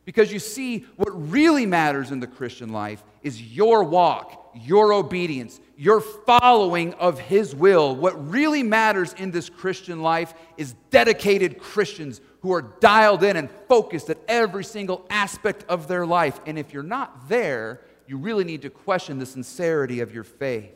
Because 0.05 0.31
you 0.31 0.39
see, 0.39 0.85
what 0.95 1.09
really 1.31 1.65
matters 1.65 2.11
in 2.11 2.19
the 2.19 2.27
Christian 2.27 2.69
life 2.69 3.03
is 3.23 3.41
your 3.41 3.83
walk, 3.83 4.51
your 4.55 4.93
obedience, 4.93 5.59
your 5.75 5.99
following 5.99 6.93
of 6.93 7.19
His 7.19 7.53
will. 7.53 7.95
What 7.95 8.29
really 8.29 8.63
matters 8.63 9.13
in 9.13 9.31
this 9.31 9.49
Christian 9.49 10.01
life 10.01 10.33
is 10.55 10.75
dedicated 10.91 11.59
Christians 11.59 12.21
who 12.41 12.53
are 12.53 12.61
dialed 12.61 13.23
in 13.23 13.35
and 13.35 13.49
focused 13.67 14.09
at 14.09 14.17
every 14.27 14.63
single 14.63 15.05
aspect 15.09 15.65
of 15.67 15.89
their 15.89 16.05
life. 16.05 16.39
And 16.45 16.57
if 16.57 16.71
you're 16.71 16.83
not 16.83 17.27
there, 17.27 17.81
you 18.07 18.17
really 18.17 18.43
need 18.43 18.61
to 18.63 18.69
question 18.69 19.19
the 19.19 19.25
sincerity 19.25 19.99
of 19.99 20.13
your 20.13 20.23
faith. 20.23 20.73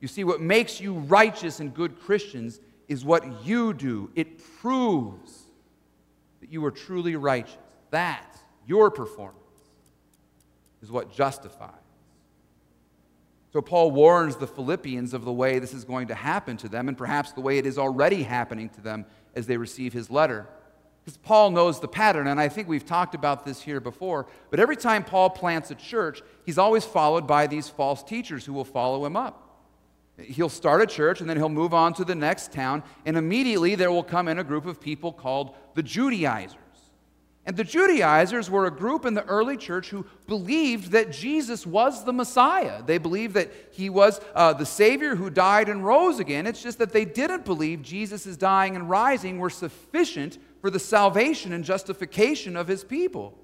You 0.00 0.08
see, 0.08 0.24
what 0.24 0.40
makes 0.40 0.80
you 0.80 0.94
righteous 0.94 1.60
and 1.60 1.74
good 1.74 1.98
Christians 2.00 2.60
is 2.88 3.04
what 3.04 3.44
you 3.44 3.74
do. 3.74 4.10
It 4.14 4.38
proves 4.60 5.42
that 6.40 6.52
you 6.52 6.64
are 6.64 6.70
truly 6.70 7.16
righteous. 7.16 7.56
That, 7.90 8.38
your 8.66 8.90
performance, 8.90 9.40
is 10.82 10.90
what 10.90 11.12
justifies. 11.12 11.72
So, 13.52 13.62
Paul 13.62 13.90
warns 13.90 14.36
the 14.36 14.46
Philippians 14.46 15.14
of 15.14 15.24
the 15.24 15.32
way 15.32 15.58
this 15.58 15.72
is 15.72 15.84
going 15.84 16.08
to 16.08 16.14
happen 16.14 16.56
to 16.58 16.68
them, 16.68 16.88
and 16.88 16.98
perhaps 16.98 17.32
the 17.32 17.40
way 17.40 17.58
it 17.58 17.66
is 17.66 17.78
already 17.78 18.22
happening 18.22 18.68
to 18.70 18.80
them 18.80 19.06
as 19.34 19.46
they 19.46 19.56
receive 19.56 19.92
his 19.92 20.10
letter. 20.10 20.46
Because 21.06 21.18
Paul 21.18 21.52
knows 21.52 21.78
the 21.78 21.86
pattern, 21.86 22.26
and 22.26 22.40
I 22.40 22.48
think 22.48 22.66
we've 22.66 22.84
talked 22.84 23.14
about 23.14 23.46
this 23.46 23.62
here 23.62 23.78
before. 23.78 24.26
But 24.50 24.58
every 24.58 24.74
time 24.74 25.04
Paul 25.04 25.30
plants 25.30 25.70
a 25.70 25.76
church, 25.76 26.20
he's 26.44 26.58
always 26.58 26.84
followed 26.84 27.28
by 27.28 27.46
these 27.46 27.68
false 27.68 28.02
teachers 28.02 28.44
who 28.44 28.52
will 28.52 28.64
follow 28.64 29.06
him 29.06 29.16
up. 29.16 29.62
He'll 30.20 30.48
start 30.48 30.82
a 30.82 30.86
church 30.86 31.20
and 31.20 31.30
then 31.30 31.36
he'll 31.36 31.48
move 31.48 31.72
on 31.72 31.94
to 31.94 32.04
the 32.04 32.16
next 32.16 32.50
town, 32.50 32.82
and 33.04 33.16
immediately 33.16 33.76
there 33.76 33.92
will 33.92 34.02
come 34.02 34.26
in 34.26 34.40
a 34.40 34.44
group 34.44 34.66
of 34.66 34.80
people 34.80 35.12
called 35.12 35.54
the 35.74 35.82
Judaizers. 35.84 36.58
And 37.44 37.56
the 37.56 37.62
Judaizers 37.62 38.50
were 38.50 38.66
a 38.66 38.72
group 38.72 39.04
in 39.04 39.14
the 39.14 39.24
early 39.26 39.56
church 39.56 39.90
who 39.90 40.06
believed 40.26 40.90
that 40.90 41.12
Jesus 41.12 41.64
was 41.64 42.04
the 42.04 42.12
Messiah. 42.12 42.82
They 42.82 42.98
believed 42.98 43.34
that 43.34 43.52
he 43.70 43.88
was 43.90 44.20
uh, 44.34 44.54
the 44.54 44.66
Savior 44.66 45.14
who 45.14 45.30
died 45.30 45.68
and 45.68 45.86
rose 45.86 46.18
again. 46.18 46.48
It's 46.48 46.64
just 46.64 46.78
that 46.78 46.92
they 46.92 47.04
didn't 47.04 47.44
believe 47.44 47.82
Jesus' 47.82 48.36
dying 48.36 48.74
and 48.74 48.90
rising 48.90 49.38
were 49.38 49.50
sufficient 49.50 50.38
for 50.60 50.70
the 50.70 50.78
salvation 50.78 51.52
and 51.52 51.64
justification 51.64 52.56
of 52.56 52.68
his 52.68 52.84
people. 52.84 53.38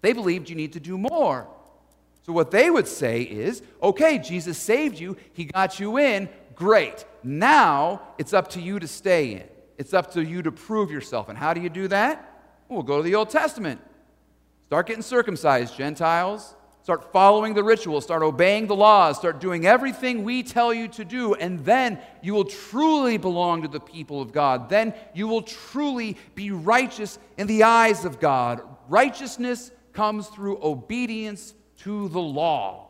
They 0.00 0.12
believed 0.12 0.48
you 0.48 0.56
need 0.56 0.74
to 0.74 0.80
do 0.80 0.96
more. 0.96 1.48
So, 2.22 2.32
what 2.32 2.50
they 2.50 2.70
would 2.70 2.86
say 2.86 3.22
is 3.22 3.62
okay, 3.82 4.18
Jesus 4.18 4.58
saved 4.58 4.98
you, 4.98 5.16
he 5.32 5.46
got 5.46 5.80
you 5.80 5.98
in, 5.98 6.28
great. 6.54 7.04
Now 7.22 8.02
it's 8.18 8.32
up 8.32 8.48
to 8.50 8.60
you 8.60 8.78
to 8.78 8.88
stay 8.88 9.32
in. 9.32 9.44
It's 9.78 9.94
up 9.94 10.12
to 10.12 10.22
you 10.22 10.42
to 10.42 10.52
prove 10.52 10.90
yourself. 10.90 11.28
And 11.28 11.38
how 11.38 11.54
do 11.54 11.60
you 11.60 11.70
do 11.70 11.88
that? 11.88 12.24
We'll 12.68 12.82
go 12.82 12.98
to 12.98 13.02
the 13.02 13.14
Old 13.14 13.30
Testament. 13.30 13.80
Start 14.66 14.86
getting 14.86 15.02
circumcised, 15.02 15.76
Gentiles. 15.76 16.54
Start 16.88 17.12
following 17.12 17.52
the 17.52 17.62
rituals. 17.62 18.04
Start 18.04 18.22
obeying 18.22 18.66
the 18.66 18.74
laws. 18.74 19.18
Start 19.18 19.40
doing 19.40 19.66
everything 19.66 20.24
we 20.24 20.42
tell 20.42 20.72
you 20.72 20.88
to 20.88 21.04
do. 21.04 21.34
And 21.34 21.62
then 21.62 21.98
you 22.22 22.32
will 22.32 22.46
truly 22.46 23.18
belong 23.18 23.60
to 23.60 23.68
the 23.68 23.78
people 23.78 24.22
of 24.22 24.32
God. 24.32 24.70
Then 24.70 24.94
you 25.12 25.28
will 25.28 25.42
truly 25.42 26.16
be 26.34 26.50
righteous 26.50 27.18
in 27.36 27.46
the 27.46 27.64
eyes 27.64 28.06
of 28.06 28.18
God. 28.18 28.62
Righteousness 28.88 29.70
comes 29.92 30.28
through 30.28 30.60
obedience 30.62 31.52
to 31.80 32.08
the 32.08 32.22
law, 32.22 32.88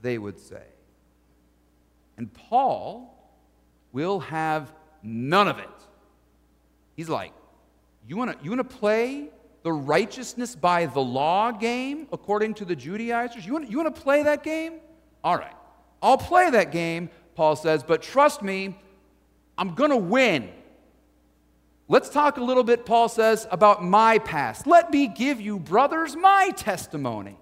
they 0.00 0.16
would 0.16 0.40
say. 0.40 0.64
And 2.16 2.32
Paul 2.32 3.14
will 3.92 4.20
have 4.20 4.72
none 5.02 5.48
of 5.48 5.58
it. 5.58 5.68
He's 6.96 7.10
like, 7.10 7.34
you 8.08 8.16
want 8.16 8.38
to 8.38 8.42
you 8.42 8.48
wanna 8.48 8.64
play 8.64 9.28
the 9.64 9.72
righteousness 9.72 10.54
by 10.54 10.86
the 10.86 11.00
law 11.00 11.50
game 11.50 12.06
according 12.12 12.54
to 12.54 12.64
the 12.64 12.76
Judaizers? 12.76 13.44
You 13.44 13.54
want, 13.54 13.68
you 13.70 13.78
want 13.78 13.92
to 13.92 14.00
play 14.00 14.22
that 14.22 14.44
game? 14.44 14.74
All 15.24 15.36
right. 15.36 15.56
I'll 16.00 16.18
play 16.18 16.50
that 16.50 16.70
game, 16.70 17.08
Paul 17.34 17.56
says, 17.56 17.82
but 17.82 18.02
trust 18.02 18.42
me, 18.42 18.78
I'm 19.56 19.74
going 19.74 19.90
to 19.90 19.96
win. 19.96 20.50
Let's 21.88 22.10
talk 22.10 22.36
a 22.36 22.44
little 22.44 22.62
bit, 22.62 22.84
Paul 22.84 23.08
says, 23.08 23.46
about 23.50 23.82
my 23.82 24.18
past. 24.18 24.66
Let 24.66 24.90
me 24.90 25.08
give 25.08 25.40
you, 25.40 25.58
brothers, 25.58 26.14
my 26.14 26.50
testimony. 26.56 27.38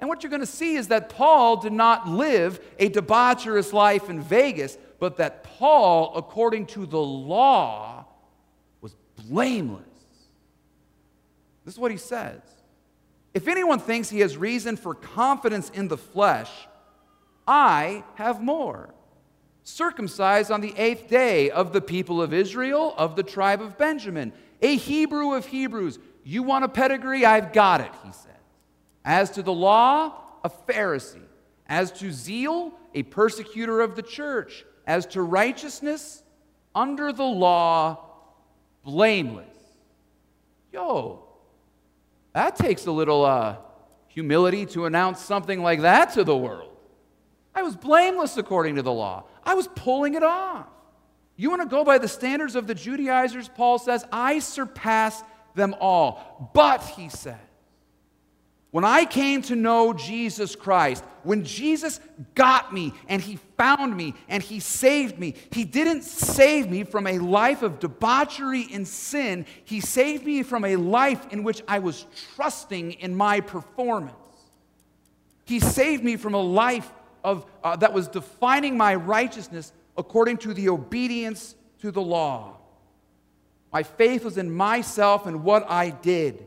And 0.00 0.08
what 0.08 0.22
you're 0.22 0.30
going 0.30 0.40
to 0.40 0.46
see 0.46 0.76
is 0.76 0.88
that 0.88 1.10
Paul 1.10 1.58
did 1.58 1.72
not 1.72 2.08
live 2.08 2.60
a 2.78 2.88
debaucherous 2.88 3.72
life 3.72 4.08
in 4.08 4.22
Vegas, 4.22 4.78
but 4.98 5.18
that 5.18 5.44
Paul, 5.44 6.12
according 6.16 6.66
to 6.68 6.86
the 6.86 7.00
law, 7.00 8.06
was 8.80 8.94
blameless. 9.28 9.95
This 11.66 11.74
is 11.74 11.80
what 11.80 11.90
he 11.90 11.98
says. 11.98 12.40
If 13.34 13.48
anyone 13.48 13.80
thinks 13.80 14.08
he 14.08 14.20
has 14.20 14.36
reason 14.38 14.76
for 14.76 14.94
confidence 14.94 15.68
in 15.70 15.88
the 15.88 15.98
flesh, 15.98 16.50
I 17.46 18.04
have 18.14 18.40
more. 18.40 18.94
Circumcised 19.64 20.52
on 20.52 20.60
the 20.60 20.72
eighth 20.78 21.08
day 21.08 21.50
of 21.50 21.72
the 21.72 21.80
people 21.80 22.22
of 22.22 22.32
Israel, 22.32 22.94
of 22.96 23.16
the 23.16 23.24
tribe 23.24 23.60
of 23.60 23.76
Benjamin, 23.76 24.32
a 24.62 24.76
Hebrew 24.76 25.34
of 25.34 25.44
Hebrews. 25.44 25.98
You 26.22 26.44
want 26.44 26.64
a 26.64 26.68
pedigree? 26.68 27.26
I've 27.26 27.52
got 27.52 27.80
it, 27.80 27.90
he 28.04 28.12
says. 28.12 28.32
As 29.04 29.30
to 29.32 29.42
the 29.42 29.52
law, 29.52 30.14
a 30.44 30.48
Pharisee. 30.48 31.20
As 31.66 31.90
to 31.98 32.12
zeal, 32.12 32.72
a 32.94 33.02
persecutor 33.02 33.80
of 33.80 33.96
the 33.96 34.02
church. 34.02 34.64
As 34.86 35.04
to 35.06 35.20
righteousness, 35.20 36.22
under 36.76 37.12
the 37.12 37.24
law, 37.24 37.98
blameless. 38.84 39.56
Yo, 40.72 41.25
that 42.36 42.54
takes 42.54 42.84
a 42.84 42.92
little 42.92 43.24
uh, 43.24 43.56
humility 44.08 44.66
to 44.66 44.84
announce 44.84 45.20
something 45.22 45.62
like 45.62 45.80
that 45.80 46.12
to 46.12 46.22
the 46.22 46.36
world. 46.36 46.70
I 47.54 47.62
was 47.62 47.74
blameless 47.74 48.36
according 48.36 48.74
to 48.74 48.82
the 48.82 48.92
law, 48.92 49.24
I 49.42 49.54
was 49.54 49.68
pulling 49.68 50.12
it 50.12 50.22
off. 50.22 50.66
You 51.36 51.48
want 51.48 51.62
to 51.62 51.68
go 51.68 51.82
by 51.82 51.96
the 51.96 52.08
standards 52.08 52.54
of 52.54 52.66
the 52.66 52.74
Judaizers? 52.74 53.48
Paul 53.48 53.78
says, 53.78 54.04
I 54.12 54.40
surpass 54.40 55.22
them 55.54 55.74
all. 55.80 56.50
But, 56.52 56.82
he 56.82 57.08
said, 57.08 57.40
when 58.70 58.84
I 58.84 59.06
came 59.06 59.40
to 59.42 59.56
know 59.56 59.94
Jesus 59.94 60.54
Christ, 60.54 61.02
when 61.26 61.44
Jesus 61.44 62.00
got 62.34 62.72
me 62.72 62.94
and 63.08 63.20
he 63.20 63.38
found 63.56 63.96
me 63.96 64.14
and 64.28 64.42
he 64.42 64.60
saved 64.60 65.18
me, 65.18 65.34
he 65.50 65.64
didn't 65.64 66.02
save 66.02 66.70
me 66.70 66.84
from 66.84 67.06
a 67.06 67.18
life 67.18 67.62
of 67.62 67.80
debauchery 67.80 68.66
and 68.72 68.86
sin. 68.86 69.44
He 69.64 69.80
saved 69.80 70.24
me 70.24 70.42
from 70.42 70.64
a 70.64 70.76
life 70.76 71.26
in 71.32 71.42
which 71.42 71.62
I 71.66 71.80
was 71.80 72.06
trusting 72.34 72.92
in 72.92 73.14
my 73.14 73.40
performance. 73.40 74.14
He 75.44 75.60
saved 75.60 76.02
me 76.02 76.16
from 76.16 76.34
a 76.34 76.42
life 76.42 76.90
of, 77.22 77.44
uh, 77.62 77.76
that 77.76 77.92
was 77.92 78.08
defining 78.08 78.76
my 78.76 78.94
righteousness 78.94 79.72
according 79.96 80.38
to 80.38 80.54
the 80.54 80.68
obedience 80.68 81.56
to 81.80 81.90
the 81.90 82.02
law. 82.02 82.56
My 83.72 83.82
faith 83.82 84.24
was 84.24 84.38
in 84.38 84.50
myself 84.50 85.26
and 85.26 85.42
what 85.42 85.68
I 85.68 85.90
did. 85.90 86.46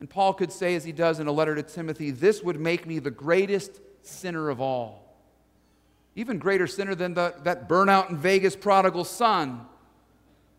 And 0.00 0.10
Paul 0.10 0.34
could 0.34 0.52
say, 0.52 0.74
as 0.74 0.84
he 0.84 0.92
does 0.92 1.20
in 1.20 1.26
a 1.26 1.32
letter 1.32 1.54
to 1.54 1.62
Timothy, 1.62 2.10
this 2.10 2.42
would 2.42 2.60
make 2.60 2.86
me 2.86 2.98
the 2.98 3.10
greatest 3.10 3.80
sinner 4.02 4.50
of 4.50 4.60
all. 4.60 5.16
Even 6.14 6.38
greater 6.38 6.66
sinner 6.66 6.94
than 6.94 7.14
the, 7.14 7.34
that 7.44 7.68
burnout 7.68 8.10
in 8.10 8.16
Vegas 8.16 8.56
prodigal 8.56 9.04
son. 9.04 9.66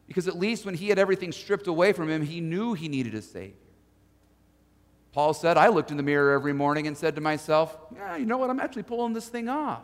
Because 0.07 0.27
at 0.27 0.37
least 0.37 0.65
when 0.65 0.75
he 0.75 0.89
had 0.89 0.97
everything 0.99 1.31
stripped 1.31 1.67
away 1.67 1.93
from 1.93 2.09
him, 2.09 2.21
he 2.21 2.41
knew 2.41 2.73
he 2.73 2.87
needed 2.87 3.13
a 3.13 3.21
Savior. 3.21 3.53
Paul 5.11 5.33
said, 5.33 5.57
I 5.57 5.67
looked 5.69 5.91
in 5.91 5.97
the 5.97 6.03
mirror 6.03 6.33
every 6.33 6.53
morning 6.53 6.85
and 6.87 6.95
said 6.95 7.15
to 7.15 7.21
myself, 7.21 7.75
Yeah, 7.95 8.17
you 8.17 8.25
know 8.25 8.37
what? 8.37 8.49
I'm 8.49 8.59
actually 8.59 8.83
pulling 8.83 9.13
this 9.13 9.27
thing 9.27 9.49
off. 9.49 9.81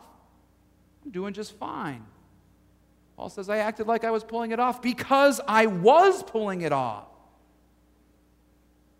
I'm 1.04 1.10
doing 1.10 1.34
just 1.34 1.52
fine. 1.56 2.04
Paul 3.16 3.28
says, 3.28 3.48
I 3.48 3.58
acted 3.58 3.86
like 3.86 4.04
I 4.04 4.10
was 4.10 4.24
pulling 4.24 4.52
it 4.52 4.60
off 4.60 4.80
because 4.80 5.40
I 5.46 5.66
was 5.66 6.22
pulling 6.22 6.62
it 6.62 6.72
off. 6.72 7.06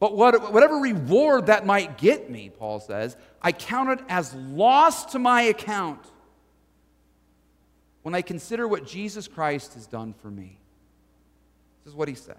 But 0.01 0.17
what, 0.17 0.53
whatever 0.53 0.77
reward 0.77 1.47
that 1.47 1.65
might 1.65 1.99
get 1.99 2.31
me, 2.31 2.51
Paul 2.51 2.81
says, 2.81 3.17
I 3.41 3.53
count 3.53 4.01
it 4.01 4.05
as 4.09 4.35
loss 4.35 5.07
to 5.13 5.19
my 5.19 5.43
account 5.43 6.05
when 8.03 8.15
I 8.15 8.23
consider 8.23 8.69
what 8.69 8.87
Jesus 8.87 9.29
Christ 9.29 9.75
has 9.75 9.87
done 9.87 10.15
for 10.21 10.31
me. 10.31 10.59
This 11.85 11.93
is 11.93 11.97
what 11.97 12.09
he 12.09 12.15
says. 12.15 12.37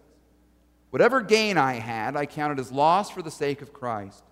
Whatever 0.91 1.21
gain 1.21 1.57
I 1.57 1.73
had, 1.73 2.15
I 2.15 2.25
counted 2.25 2.59
as 2.59 2.71
loss 2.71 3.09
for 3.09 3.21
the 3.21 3.31
sake 3.31 3.61
of 3.61 3.73
Christ. 3.73 4.23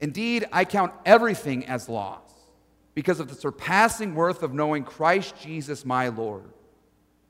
Indeed, 0.00 0.46
I 0.52 0.64
count 0.64 0.92
everything 1.06 1.66
as 1.66 1.88
loss 1.88 2.20
because 2.94 3.20
of 3.20 3.28
the 3.28 3.34
surpassing 3.34 4.14
worth 4.14 4.42
of 4.42 4.52
knowing 4.52 4.84
Christ 4.84 5.34
Jesus 5.40 5.84
my 5.84 6.08
Lord. 6.08 6.44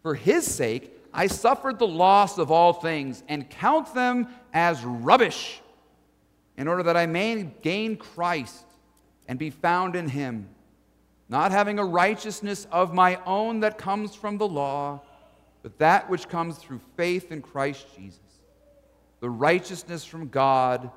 For 0.03 0.15
his 0.15 0.47
sake, 0.47 0.93
I 1.17 1.29
suffered 1.29 1.79
the 1.79 1.87
loss 1.87 2.39
of 2.39 2.51
all 2.51 2.73
things 2.73 3.23
and 3.29 3.49
count 3.49 3.95
them 3.95 4.27
as 4.53 4.85
rubbish 4.85 5.61
in 6.57 6.67
order 6.67 6.83
that 6.83 6.97
I 6.97 7.07
may 7.07 7.45
gain 7.63 7.97
Christ 7.97 8.67
and 9.29 9.39
be 9.39 9.51
found 9.51 9.95
in 9.95 10.09
him, 10.09 10.49
not 11.29 11.53
having 11.53 11.79
a 11.79 11.85
righteousness 11.85 12.67
of 12.73 12.93
my 12.93 13.21
own 13.25 13.61
that 13.61 13.79
comes 13.79 14.17
from 14.17 14.39
the 14.39 14.49
law, 14.49 15.03
but 15.63 15.79
that 15.79 16.11
which 16.11 16.29
comes 16.29 16.59
through 16.59 16.81
faith 16.97 17.31
in 17.31 17.43
Christ 17.43 17.87
Jesus, 17.97 18.21
the 19.21 19.31
righteousness 19.31 20.05
from 20.05 20.29
God 20.29 20.91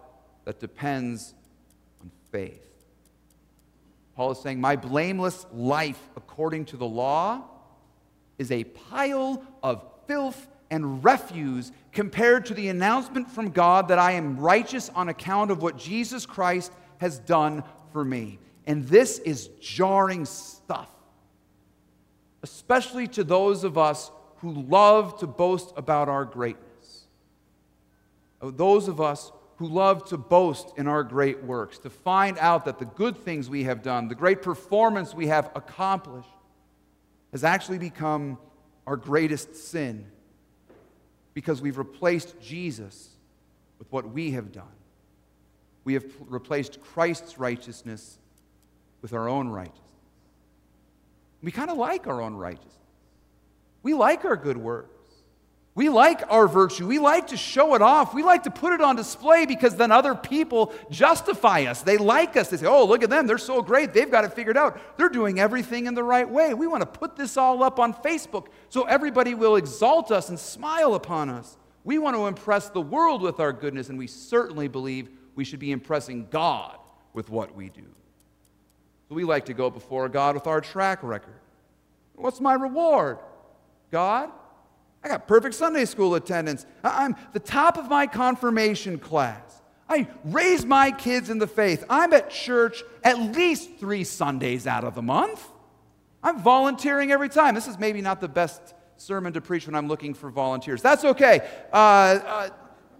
that 0.46 0.60
depends 0.60 1.36
on 2.02 2.12
faith. 2.32 2.68
Paul 4.16 4.32
is 4.32 4.40
saying, 4.40 4.60
My 4.60 4.76
blameless 4.76 5.46
life 5.54 6.02
according 6.16 6.66
to 6.66 6.78
the 6.78 6.88
law 6.88 7.44
is 8.40 8.52
a 8.52 8.64
pile 8.64 9.44
of 9.62 9.84
filth 10.08 10.48
and 10.70 11.04
refuse 11.04 11.72
compared 11.92 12.46
to 12.48 12.54
the 12.54 12.70
announcement 12.70 13.30
from 13.30 13.52
God 13.52 13.90
that 13.90 14.00
I 14.00 14.14
am 14.14 14.40
righteous 14.40 14.90
on 14.90 15.10
account 15.10 15.52
of 15.52 15.62
what 15.62 15.78
Jesus 15.78 16.26
Christ 16.26 16.72
has 16.98 17.20
done 17.20 17.64
for 17.92 18.04
me. 18.04 18.40
And 18.66 18.86
this 18.88 19.20
is 19.20 19.48
jarring 19.62 20.26
stuff, 20.26 20.90
especially 22.44 23.08
to 23.10 23.24
those 23.24 23.64
of 23.64 23.78
us 23.78 24.12
who 24.38 24.52
love 24.52 25.20
to 25.20 25.28
boast 25.28 25.74
about 25.78 26.10
our 26.10 26.26
greatness. 26.26 27.06
Oh, 28.42 28.52
those 28.52 28.88
of 28.88 29.02
us 29.02 29.32
who 29.56 29.68
love 29.68 30.08
to 30.10 30.18
boast 30.18 30.72
in 30.78 30.88
our 30.88 31.04
great 31.04 31.44
works, 31.44 31.80
to 31.80 31.90
find 31.90 32.38
out 32.38 32.66
that 32.66 32.78
the 32.78 32.86
good 32.86 33.18
things 33.18 33.50
we 33.50 33.64
have 33.64 33.82
done, 33.82 34.08
the 34.08 34.16
great 34.16 34.44
performance 34.44 35.16
we 35.16 35.28
have 35.28 35.50
accomplished, 35.56 36.30
has 37.32 37.44
actually 37.44 37.80
become 37.80 38.38
our 38.88 38.96
greatest 38.96 39.54
sin 39.54 40.06
because 41.34 41.62
we've 41.62 41.78
replaced 41.78 42.42
Jesus 42.42 43.10
with 43.78 43.92
what 43.92 44.10
we 44.10 44.32
have 44.32 44.52
done. 44.52 44.64
We 45.84 45.94
have 45.94 46.06
replaced 46.28 46.82
Christ's 46.82 47.38
righteousness 47.38 48.18
with 49.02 49.14
our 49.14 49.30
own 49.30 49.50
righteousness. 49.50 49.84
We 51.44 51.52
kind 51.52 51.70
of 51.70 51.78
like 51.78 52.08
our 52.08 52.22
own 52.22 52.36
righteousness. 52.36 52.74
We 53.84 53.94
like 53.94 54.26
our 54.26 54.36
good 54.36 54.58
works. 54.58 54.97
We 55.78 55.90
like 55.90 56.24
our 56.32 56.48
virtue. 56.48 56.88
We 56.88 56.98
like 56.98 57.28
to 57.28 57.38
show 57.38 57.76
it 57.76 57.84
off. 57.84 58.12
We 58.16 58.24
like 58.24 58.42
to 58.46 58.50
put 58.50 58.74
it 58.74 58.82
on 58.82 58.96
display 58.96 59.46
because 59.46 59.76
then 59.76 59.92
other 59.92 60.16
people 60.16 60.74
justify 60.90 61.66
us. 61.66 61.84
They 61.84 61.98
like 61.98 62.36
us. 62.36 62.50
They 62.50 62.58
say, 62.58 62.66
oh, 62.66 62.84
look 62.86 63.04
at 63.04 63.12
them. 63.12 63.28
They're 63.28 63.38
so 63.38 63.62
great. 63.62 63.94
They've 63.94 64.10
got 64.10 64.26
it 64.26 64.34
figured 64.34 64.58
out. 64.58 64.82
They're 64.98 65.08
doing 65.08 65.40
everything 65.40 65.86
in 65.86 65.94
the 65.94 66.04
right 66.04 66.28
way. 66.28 66.56
We 66.56 66.66
want 66.66 66.82
to 66.82 66.88
put 66.88 67.16
this 67.16 67.38
all 67.38 67.62
up 67.62 67.80
on 67.80 67.94
Facebook 67.94 68.48
so 68.70 68.86
everybody 68.86 69.36
will 69.36 69.56
exalt 69.56 70.10
us 70.10 70.30
and 70.30 70.40
smile 70.40 70.96
upon 70.96 71.30
us. 71.30 71.60
We 71.84 72.00
want 72.00 72.16
to 72.16 72.26
impress 72.26 72.70
the 72.70 72.82
world 72.82 73.22
with 73.22 73.40
our 73.40 73.54
goodness, 73.54 73.90
and 73.90 74.00
we 74.00 74.08
certainly 74.08 74.68
believe 74.68 75.10
we 75.36 75.46
should 75.46 75.60
be 75.60 75.72
impressing 75.72 76.26
God 76.32 76.76
with 77.14 77.30
what 77.30 77.56
we 77.56 77.70
do. 77.70 77.86
So 79.10 79.14
we 79.14 79.26
like 79.26 79.46
to 79.46 79.54
go 79.54 79.70
before 79.70 80.10
God 80.10 80.34
with 80.34 80.48
our 80.48 80.60
track 80.60 81.04
record. 81.04 81.40
What's 82.16 82.42
my 82.42 82.56
reward? 82.56 83.20
God, 83.92 84.32
I 85.04 85.08
got 85.08 85.28
perfect 85.28 85.56
Sunday 85.56 85.86
school 85.86 86.16
attendance. 86.16 86.66
I'm 86.84 87.16
the 87.34 87.40
top 87.40 87.78
of 87.78 87.88
my 87.88 88.08
confirmation 88.08 89.00
class. 89.00 89.62
I 89.90 90.08
raise 90.26 90.66
my 90.66 90.92
kids 90.92 91.30
in 91.30 91.38
the 91.38 91.48
faith. 91.48 91.86
I'm 91.90 92.12
at 92.14 92.30
church 92.30 92.84
at 93.04 93.20
least 93.20 93.78
three 93.80 94.04
Sundays 94.04 94.68
out 94.68 94.84
of 94.84 94.96
the 94.96 95.02
month. 95.02 95.46
I'm 96.22 96.40
volunteering 96.40 97.12
every 97.12 97.30
time. 97.30 97.56
This 97.56 97.68
is 97.68 97.78
maybe 97.78 98.02
not 98.02 98.20
the 98.20 98.28
best 98.28 98.74
sermon 98.98 99.34
to 99.34 99.42
preach 99.42 99.66
when 99.66 99.76
I'm 99.76 99.88
looking 99.88 100.14
for 100.14 100.30
volunteers. 100.30 100.82
That's 100.82 101.06
okay. 101.06 101.48
Uh, 101.72 101.76
uh, 101.76 102.50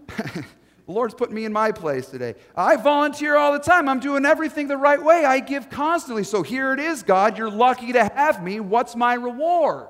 the 0.06 0.44
Lord's 0.86 1.12
put 1.12 1.30
me 1.30 1.44
in 1.44 1.52
my 1.52 1.72
place 1.72 2.06
today. 2.06 2.36
I 2.56 2.76
volunteer 2.76 3.36
all 3.36 3.52
the 3.52 3.58
time. 3.58 3.88
I'm 3.88 4.00
doing 4.00 4.24
everything 4.24 4.68
the 4.68 4.76
right 4.76 5.02
way. 5.02 5.24
I 5.26 5.40
give 5.40 5.68
constantly. 5.68 6.24
So 6.24 6.42
here 6.42 6.72
it 6.72 6.80
is, 6.80 7.02
God. 7.02 7.36
You're 7.36 7.50
lucky 7.50 7.92
to 7.92 8.04
have 8.04 8.42
me. 8.42 8.60
What's 8.60 8.96
my 8.96 9.14
reward? 9.14 9.88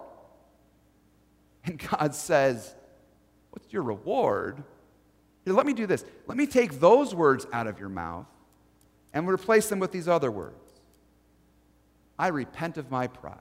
And 1.68 1.78
God 1.78 2.14
says, 2.14 2.74
What's 3.50 3.70
your 3.72 3.82
reward? 3.82 4.62
Here, 5.44 5.52
let 5.52 5.66
me 5.66 5.74
do 5.74 5.86
this. 5.86 6.02
Let 6.26 6.38
me 6.38 6.46
take 6.46 6.80
those 6.80 7.14
words 7.14 7.46
out 7.52 7.66
of 7.66 7.78
your 7.78 7.90
mouth 7.90 8.26
and 9.12 9.28
replace 9.28 9.68
them 9.68 9.78
with 9.78 9.92
these 9.92 10.08
other 10.08 10.30
words. 10.30 10.54
I 12.18 12.28
repent 12.28 12.78
of 12.78 12.90
my 12.90 13.06
pride. 13.06 13.36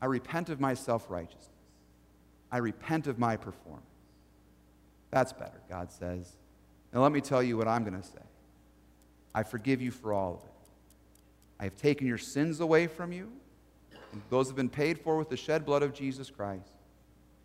I 0.00 0.06
repent 0.06 0.50
of 0.50 0.60
my 0.60 0.74
self 0.74 1.10
righteousness. 1.10 1.48
I 2.52 2.58
repent 2.58 3.08
of 3.08 3.18
my 3.18 3.36
performance. 3.36 3.84
That's 5.10 5.32
better, 5.32 5.60
God 5.68 5.90
says. 5.90 6.36
Now, 6.92 7.02
let 7.02 7.10
me 7.10 7.20
tell 7.20 7.42
you 7.42 7.56
what 7.56 7.66
I'm 7.66 7.82
going 7.82 8.00
to 8.00 8.06
say 8.06 8.22
I 9.34 9.42
forgive 9.42 9.82
you 9.82 9.90
for 9.90 10.12
all 10.12 10.34
of 10.34 10.44
it. 10.44 10.70
I 11.58 11.64
have 11.64 11.76
taken 11.76 12.06
your 12.06 12.18
sins 12.18 12.60
away 12.60 12.86
from 12.86 13.10
you, 13.10 13.32
and 14.12 14.22
those 14.30 14.46
have 14.46 14.56
been 14.56 14.70
paid 14.70 14.96
for 14.96 15.18
with 15.18 15.28
the 15.28 15.36
shed 15.36 15.66
blood 15.66 15.82
of 15.82 15.92
Jesus 15.92 16.30
Christ. 16.30 16.70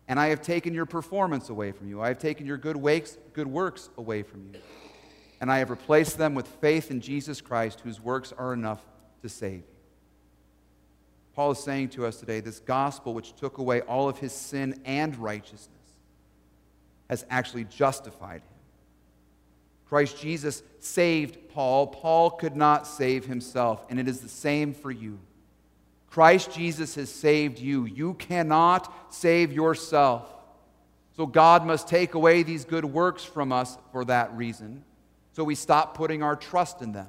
And 0.08 0.20
I 0.20 0.28
have 0.28 0.40
taken 0.40 0.72
your 0.72 0.86
performance 0.86 1.48
away 1.48 1.72
from 1.72 1.88
you. 1.88 2.00
I 2.00 2.08
have 2.08 2.18
taken 2.18 2.46
your 2.46 2.56
good, 2.56 2.76
wakes, 2.76 3.18
good 3.32 3.48
works 3.48 3.88
away 3.98 4.22
from 4.22 4.50
you. 4.52 4.60
And 5.40 5.50
I 5.50 5.58
have 5.58 5.70
replaced 5.70 6.16
them 6.16 6.34
with 6.34 6.46
faith 6.46 6.90
in 6.90 7.00
Jesus 7.00 7.40
Christ, 7.40 7.80
whose 7.80 8.00
works 8.00 8.32
are 8.36 8.52
enough 8.52 8.80
to 9.22 9.28
save 9.28 9.58
you. 9.58 9.76
Paul 11.34 11.50
is 11.50 11.58
saying 11.58 11.90
to 11.90 12.06
us 12.06 12.18
today 12.18 12.40
this 12.40 12.60
gospel, 12.60 13.12
which 13.12 13.34
took 13.36 13.58
away 13.58 13.82
all 13.82 14.08
of 14.08 14.18
his 14.18 14.32
sin 14.32 14.80
and 14.86 15.14
righteousness, 15.16 15.70
has 17.10 17.26
actually 17.28 17.64
justified 17.64 18.40
him. 18.40 18.56
Christ 19.86 20.18
Jesus 20.18 20.62
saved 20.80 21.50
Paul. 21.50 21.88
Paul 21.88 22.30
could 22.30 22.56
not 22.56 22.86
save 22.86 23.26
himself, 23.26 23.84
and 23.90 24.00
it 24.00 24.08
is 24.08 24.20
the 24.20 24.28
same 24.28 24.72
for 24.72 24.90
you. 24.90 25.18
Christ 26.16 26.50
Jesus 26.50 26.94
has 26.94 27.10
saved 27.12 27.58
you. 27.58 27.84
You 27.84 28.14
cannot 28.14 29.12
save 29.12 29.52
yourself. 29.52 30.26
So 31.14 31.26
God 31.26 31.66
must 31.66 31.88
take 31.88 32.14
away 32.14 32.42
these 32.42 32.64
good 32.64 32.86
works 32.86 33.22
from 33.22 33.52
us 33.52 33.76
for 33.92 34.02
that 34.06 34.34
reason. 34.34 34.82
So 35.34 35.44
we 35.44 35.54
stop 35.54 35.94
putting 35.94 36.22
our 36.22 36.34
trust 36.34 36.80
in 36.80 36.92
them. 36.92 37.08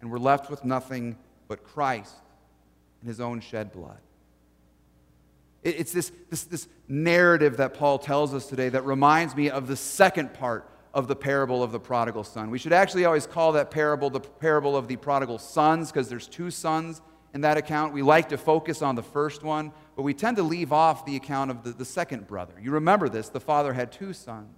And 0.00 0.10
we're 0.10 0.18
left 0.18 0.48
with 0.48 0.64
nothing 0.64 1.18
but 1.46 1.62
Christ 1.62 2.14
and 3.02 3.08
his 3.08 3.20
own 3.20 3.40
shed 3.40 3.70
blood. 3.70 4.00
It's 5.62 5.92
this, 5.92 6.10
this, 6.30 6.44
this 6.44 6.68
narrative 6.88 7.58
that 7.58 7.74
Paul 7.74 7.98
tells 7.98 8.32
us 8.32 8.46
today 8.46 8.70
that 8.70 8.86
reminds 8.86 9.36
me 9.36 9.50
of 9.50 9.66
the 9.66 9.76
second 9.76 10.32
part 10.32 10.66
of 10.94 11.06
the 11.06 11.16
parable 11.16 11.62
of 11.62 11.72
the 11.72 11.80
prodigal 11.80 12.24
son. 12.24 12.48
We 12.48 12.58
should 12.58 12.72
actually 12.72 13.04
always 13.04 13.26
call 13.26 13.52
that 13.52 13.70
parable 13.70 14.08
the 14.08 14.20
parable 14.20 14.74
of 14.74 14.88
the 14.88 14.96
prodigal 14.96 15.36
sons 15.36 15.92
because 15.92 16.08
there's 16.08 16.28
two 16.28 16.50
sons 16.50 17.02
in 17.34 17.42
that 17.42 17.56
account. 17.56 17.92
We 17.92 18.02
like 18.02 18.30
to 18.30 18.38
focus 18.38 18.82
on 18.82 18.94
the 18.94 19.02
first 19.02 19.42
one, 19.42 19.72
but 19.96 20.02
we 20.02 20.14
tend 20.14 20.36
to 20.38 20.42
leave 20.42 20.72
off 20.72 21.04
the 21.04 21.16
account 21.16 21.50
of 21.50 21.62
the, 21.62 21.70
the 21.70 21.84
second 21.84 22.26
brother. 22.26 22.54
You 22.60 22.72
remember 22.72 23.08
this 23.08 23.28
the 23.28 23.40
father 23.40 23.72
had 23.72 23.92
two 23.92 24.12
sons. 24.12 24.56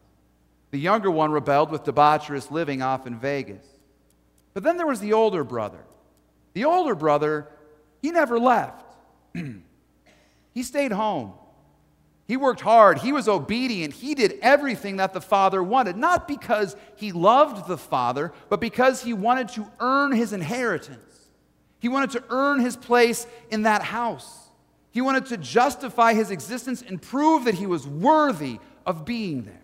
The 0.71 0.79
younger 0.79 1.11
one 1.11 1.33
rebelled 1.33 1.71
with 1.71 1.85
debaucherous 1.85 2.51
living 2.51 2.81
off 2.81 3.07
in 3.07 3.19
Vegas. 3.19 3.67
But 4.55 4.63
then 4.63 4.77
there 4.77 4.87
was 4.87 5.01
the 5.01 5.13
older 5.13 5.45
brother. 5.45 5.85
The 6.55 6.65
older 6.65 6.95
brother, 6.95 7.49
he 8.03 8.11
never 8.11 8.39
left, 8.39 8.85
he 10.55 10.63
stayed 10.63 10.93
home. 10.93 11.35
He 12.27 12.37
worked 12.37 12.61
hard. 12.61 12.99
He 12.99 13.11
was 13.11 13.27
obedient. 13.27 13.93
He 13.93 14.15
did 14.15 14.39
everything 14.41 14.99
that 14.99 15.13
the 15.13 15.21
father 15.21 15.61
wanted, 15.65 15.97
not 15.97 16.29
because 16.29 16.77
he 16.95 17.11
loved 17.11 17.67
the 17.67 17.77
father, 17.77 18.33
but 18.49 18.61
because 18.61 19.03
he 19.03 19.13
wanted 19.13 19.49
to 19.49 19.67
earn 19.81 20.13
his 20.13 20.33
inheritance. 20.33 21.30
He 21.81 21.89
wanted 21.89 22.11
to 22.11 22.25
earn 22.31 22.61
his 22.61 22.77
place 22.77 23.27
in 23.51 23.63
that 23.63 23.83
house. 23.83 24.49
He 24.93 25.01
wanted 25.01 25.27
to 25.27 25.37
justify 25.37 26.15
his 26.15 26.31
existence 26.31 26.83
and 26.87 27.01
prove 27.01 27.45
that 27.45 27.55
he 27.55 27.67
was 27.67 27.87
worthy 27.87 28.59
of 28.87 29.05
being 29.05 29.45
there. 29.45 29.63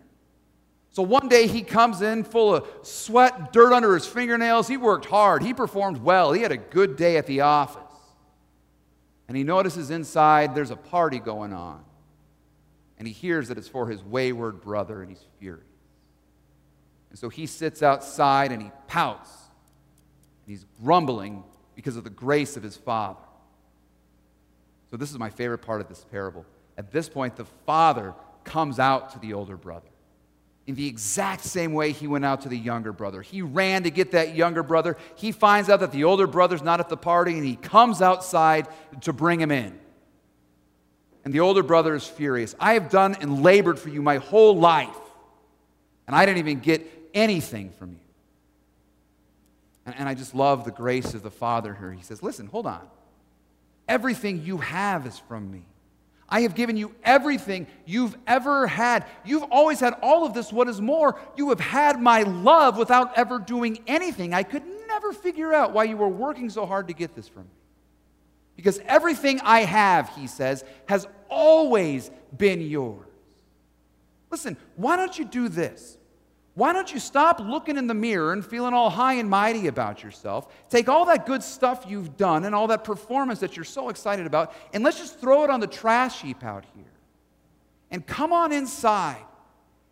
So 0.90 1.02
one 1.02 1.28
day 1.28 1.46
he 1.46 1.62
comes 1.62 2.00
in 2.00 2.24
full 2.24 2.54
of 2.54 2.66
sweat, 2.82 3.52
dirt 3.52 3.74
under 3.74 3.92
his 3.92 4.06
fingernails. 4.06 4.66
He 4.66 4.78
worked 4.78 5.04
hard. 5.04 5.42
He 5.42 5.52
performed 5.52 5.98
well. 5.98 6.32
He 6.32 6.40
had 6.40 6.52
a 6.52 6.56
good 6.56 6.96
day 6.96 7.18
at 7.18 7.26
the 7.26 7.42
office. 7.42 7.82
And 9.28 9.36
he 9.36 9.44
notices 9.44 9.90
inside 9.90 10.54
there's 10.54 10.70
a 10.70 10.76
party 10.76 11.18
going 11.18 11.52
on. 11.52 11.84
And 12.98 13.06
he 13.06 13.12
hears 13.12 13.48
that 13.48 13.58
it's 13.58 13.68
for 13.68 13.88
his 13.88 14.02
wayward 14.02 14.62
brother, 14.62 15.02
and 15.02 15.10
he's 15.10 15.24
furious. 15.38 15.66
And 17.10 17.18
so 17.18 17.28
he 17.28 17.44
sits 17.46 17.82
outside 17.82 18.52
and 18.52 18.62
he 18.62 18.70
pouts. 18.86 19.30
And 20.46 20.56
he's 20.56 20.64
grumbling 20.82 21.44
because 21.76 21.96
of 21.96 22.02
the 22.02 22.10
grace 22.10 22.56
of 22.56 22.64
his 22.64 22.76
Father. 22.76 23.20
So, 24.90 24.96
this 24.96 25.12
is 25.12 25.18
my 25.18 25.30
favorite 25.30 25.58
part 25.58 25.80
of 25.80 25.88
this 25.88 26.04
parable. 26.10 26.44
At 26.76 26.90
this 26.90 27.08
point, 27.08 27.36
the 27.36 27.44
father 27.64 28.14
comes 28.44 28.78
out 28.78 29.10
to 29.10 29.18
the 29.18 29.32
older 29.32 29.56
brother 29.56 29.88
in 30.66 30.74
the 30.74 30.86
exact 30.86 31.44
same 31.44 31.72
way 31.72 31.92
he 31.92 32.06
went 32.06 32.24
out 32.24 32.40
to 32.42 32.48
the 32.48 32.58
younger 32.58 32.92
brother. 32.92 33.22
He 33.22 33.40
ran 33.40 33.84
to 33.84 33.90
get 33.90 34.12
that 34.12 34.34
younger 34.34 34.62
brother. 34.62 34.96
He 35.14 35.30
finds 35.30 35.70
out 35.70 35.80
that 35.80 35.92
the 35.92 36.04
older 36.04 36.26
brother's 36.26 36.62
not 36.62 36.80
at 36.80 36.88
the 36.88 36.96
party, 36.96 37.34
and 37.34 37.44
he 37.44 37.56
comes 37.56 38.02
outside 38.02 38.66
to 39.02 39.12
bring 39.12 39.40
him 39.40 39.52
in. 39.52 39.78
And 41.24 41.32
the 41.32 41.40
older 41.40 41.62
brother 41.62 41.94
is 41.94 42.06
furious. 42.06 42.54
I 42.58 42.74
have 42.74 42.90
done 42.90 43.16
and 43.20 43.42
labored 43.42 43.78
for 43.78 43.90
you 43.90 44.02
my 44.02 44.16
whole 44.16 44.58
life, 44.58 44.96
and 46.06 46.16
I 46.16 46.26
didn't 46.26 46.38
even 46.38 46.60
get 46.60 46.84
anything 47.14 47.70
from 47.70 47.92
you. 47.92 48.05
And, 49.86 49.94
and 49.96 50.08
I 50.08 50.14
just 50.14 50.34
love 50.34 50.64
the 50.64 50.70
grace 50.70 51.14
of 51.14 51.22
the 51.22 51.30
Father 51.30 51.74
here. 51.74 51.92
He 51.92 52.02
says, 52.02 52.22
Listen, 52.22 52.46
hold 52.48 52.66
on. 52.66 52.86
Everything 53.88 54.44
you 54.44 54.58
have 54.58 55.06
is 55.06 55.18
from 55.18 55.50
me. 55.50 55.62
I 56.28 56.40
have 56.40 56.56
given 56.56 56.76
you 56.76 56.92
everything 57.04 57.68
you've 57.84 58.16
ever 58.26 58.66
had. 58.66 59.06
You've 59.24 59.44
always 59.44 59.78
had 59.78 59.94
all 60.02 60.26
of 60.26 60.34
this. 60.34 60.52
What 60.52 60.68
is 60.68 60.80
more, 60.80 61.20
you 61.36 61.50
have 61.50 61.60
had 61.60 62.02
my 62.02 62.22
love 62.22 62.76
without 62.76 63.16
ever 63.16 63.38
doing 63.38 63.78
anything. 63.86 64.34
I 64.34 64.42
could 64.42 64.64
never 64.88 65.12
figure 65.12 65.54
out 65.54 65.72
why 65.72 65.84
you 65.84 65.96
were 65.96 66.08
working 66.08 66.50
so 66.50 66.66
hard 66.66 66.88
to 66.88 66.94
get 66.94 67.14
this 67.14 67.28
from 67.28 67.44
me. 67.44 67.50
Because 68.56 68.80
everything 68.86 69.40
I 69.44 69.60
have, 69.60 70.08
he 70.16 70.26
says, 70.26 70.64
has 70.88 71.06
always 71.28 72.10
been 72.36 72.60
yours. 72.60 73.06
Listen, 74.30 74.56
why 74.74 74.96
don't 74.96 75.16
you 75.16 75.24
do 75.24 75.48
this? 75.48 75.96
Why 76.56 76.72
don't 76.72 76.90
you 76.90 76.98
stop 76.98 77.38
looking 77.38 77.76
in 77.76 77.86
the 77.86 77.92
mirror 77.92 78.32
and 78.32 78.44
feeling 78.44 78.72
all 78.72 78.88
high 78.88 79.14
and 79.14 79.28
mighty 79.28 79.66
about 79.66 80.02
yourself? 80.02 80.50
Take 80.70 80.88
all 80.88 81.04
that 81.04 81.26
good 81.26 81.42
stuff 81.42 81.84
you've 81.86 82.16
done 82.16 82.46
and 82.46 82.54
all 82.54 82.68
that 82.68 82.82
performance 82.82 83.40
that 83.40 83.56
you're 83.56 83.64
so 83.64 83.90
excited 83.90 84.24
about, 84.26 84.54
and 84.72 84.82
let's 84.82 84.98
just 84.98 85.20
throw 85.20 85.44
it 85.44 85.50
on 85.50 85.60
the 85.60 85.66
trash 85.66 86.22
heap 86.22 86.42
out 86.42 86.64
here. 86.74 86.84
And 87.90 88.06
come 88.06 88.32
on 88.32 88.52
inside 88.52 89.22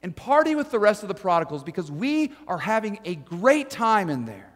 and 0.03 0.17
party 0.17 0.55
with 0.55 0.71
the 0.71 0.79
rest 0.79 1.03
of 1.03 1.09
the 1.09 1.15
prodigals 1.15 1.63
because 1.63 1.91
we 1.91 2.33
are 2.49 2.57
having 2.57 2.99
a 3.05 3.15
great 3.15 3.69
time 3.69 4.09
in 4.09 4.25
there. 4.25 4.51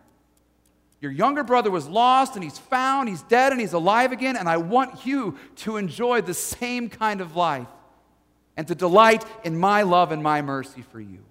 Your 1.02 1.12
younger 1.12 1.44
brother 1.44 1.70
was 1.70 1.86
lost 1.86 2.36
and 2.36 2.42
he's 2.42 2.58
found, 2.58 3.10
he's 3.10 3.22
dead 3.24 3.52
and 3.52 3.60
he's 3.60 3.74
alive 3.74 4.12
again, 4.12 4.38
and 4.38 4.48
I 4.48 4.56
want 4.56 5.04
you 5.04 5.36
to 5.56 5.76
enjoy 5.76 6.22
the 6.22 6.32
same 6.32 6.88
kind 6.88 7.20
of 7.20 7.36
life 7.36 7.68
and 8.56 8.66
to 8.66 8.74
delight 8.74 9.26
in 9.44 9.58
my 9.58 9.82
love 9.82 10.10
and 10.10 10.22
my 10.22 10.40
mercy 10.40 10.80
for 10.80 11.00
you. 11.00 11.22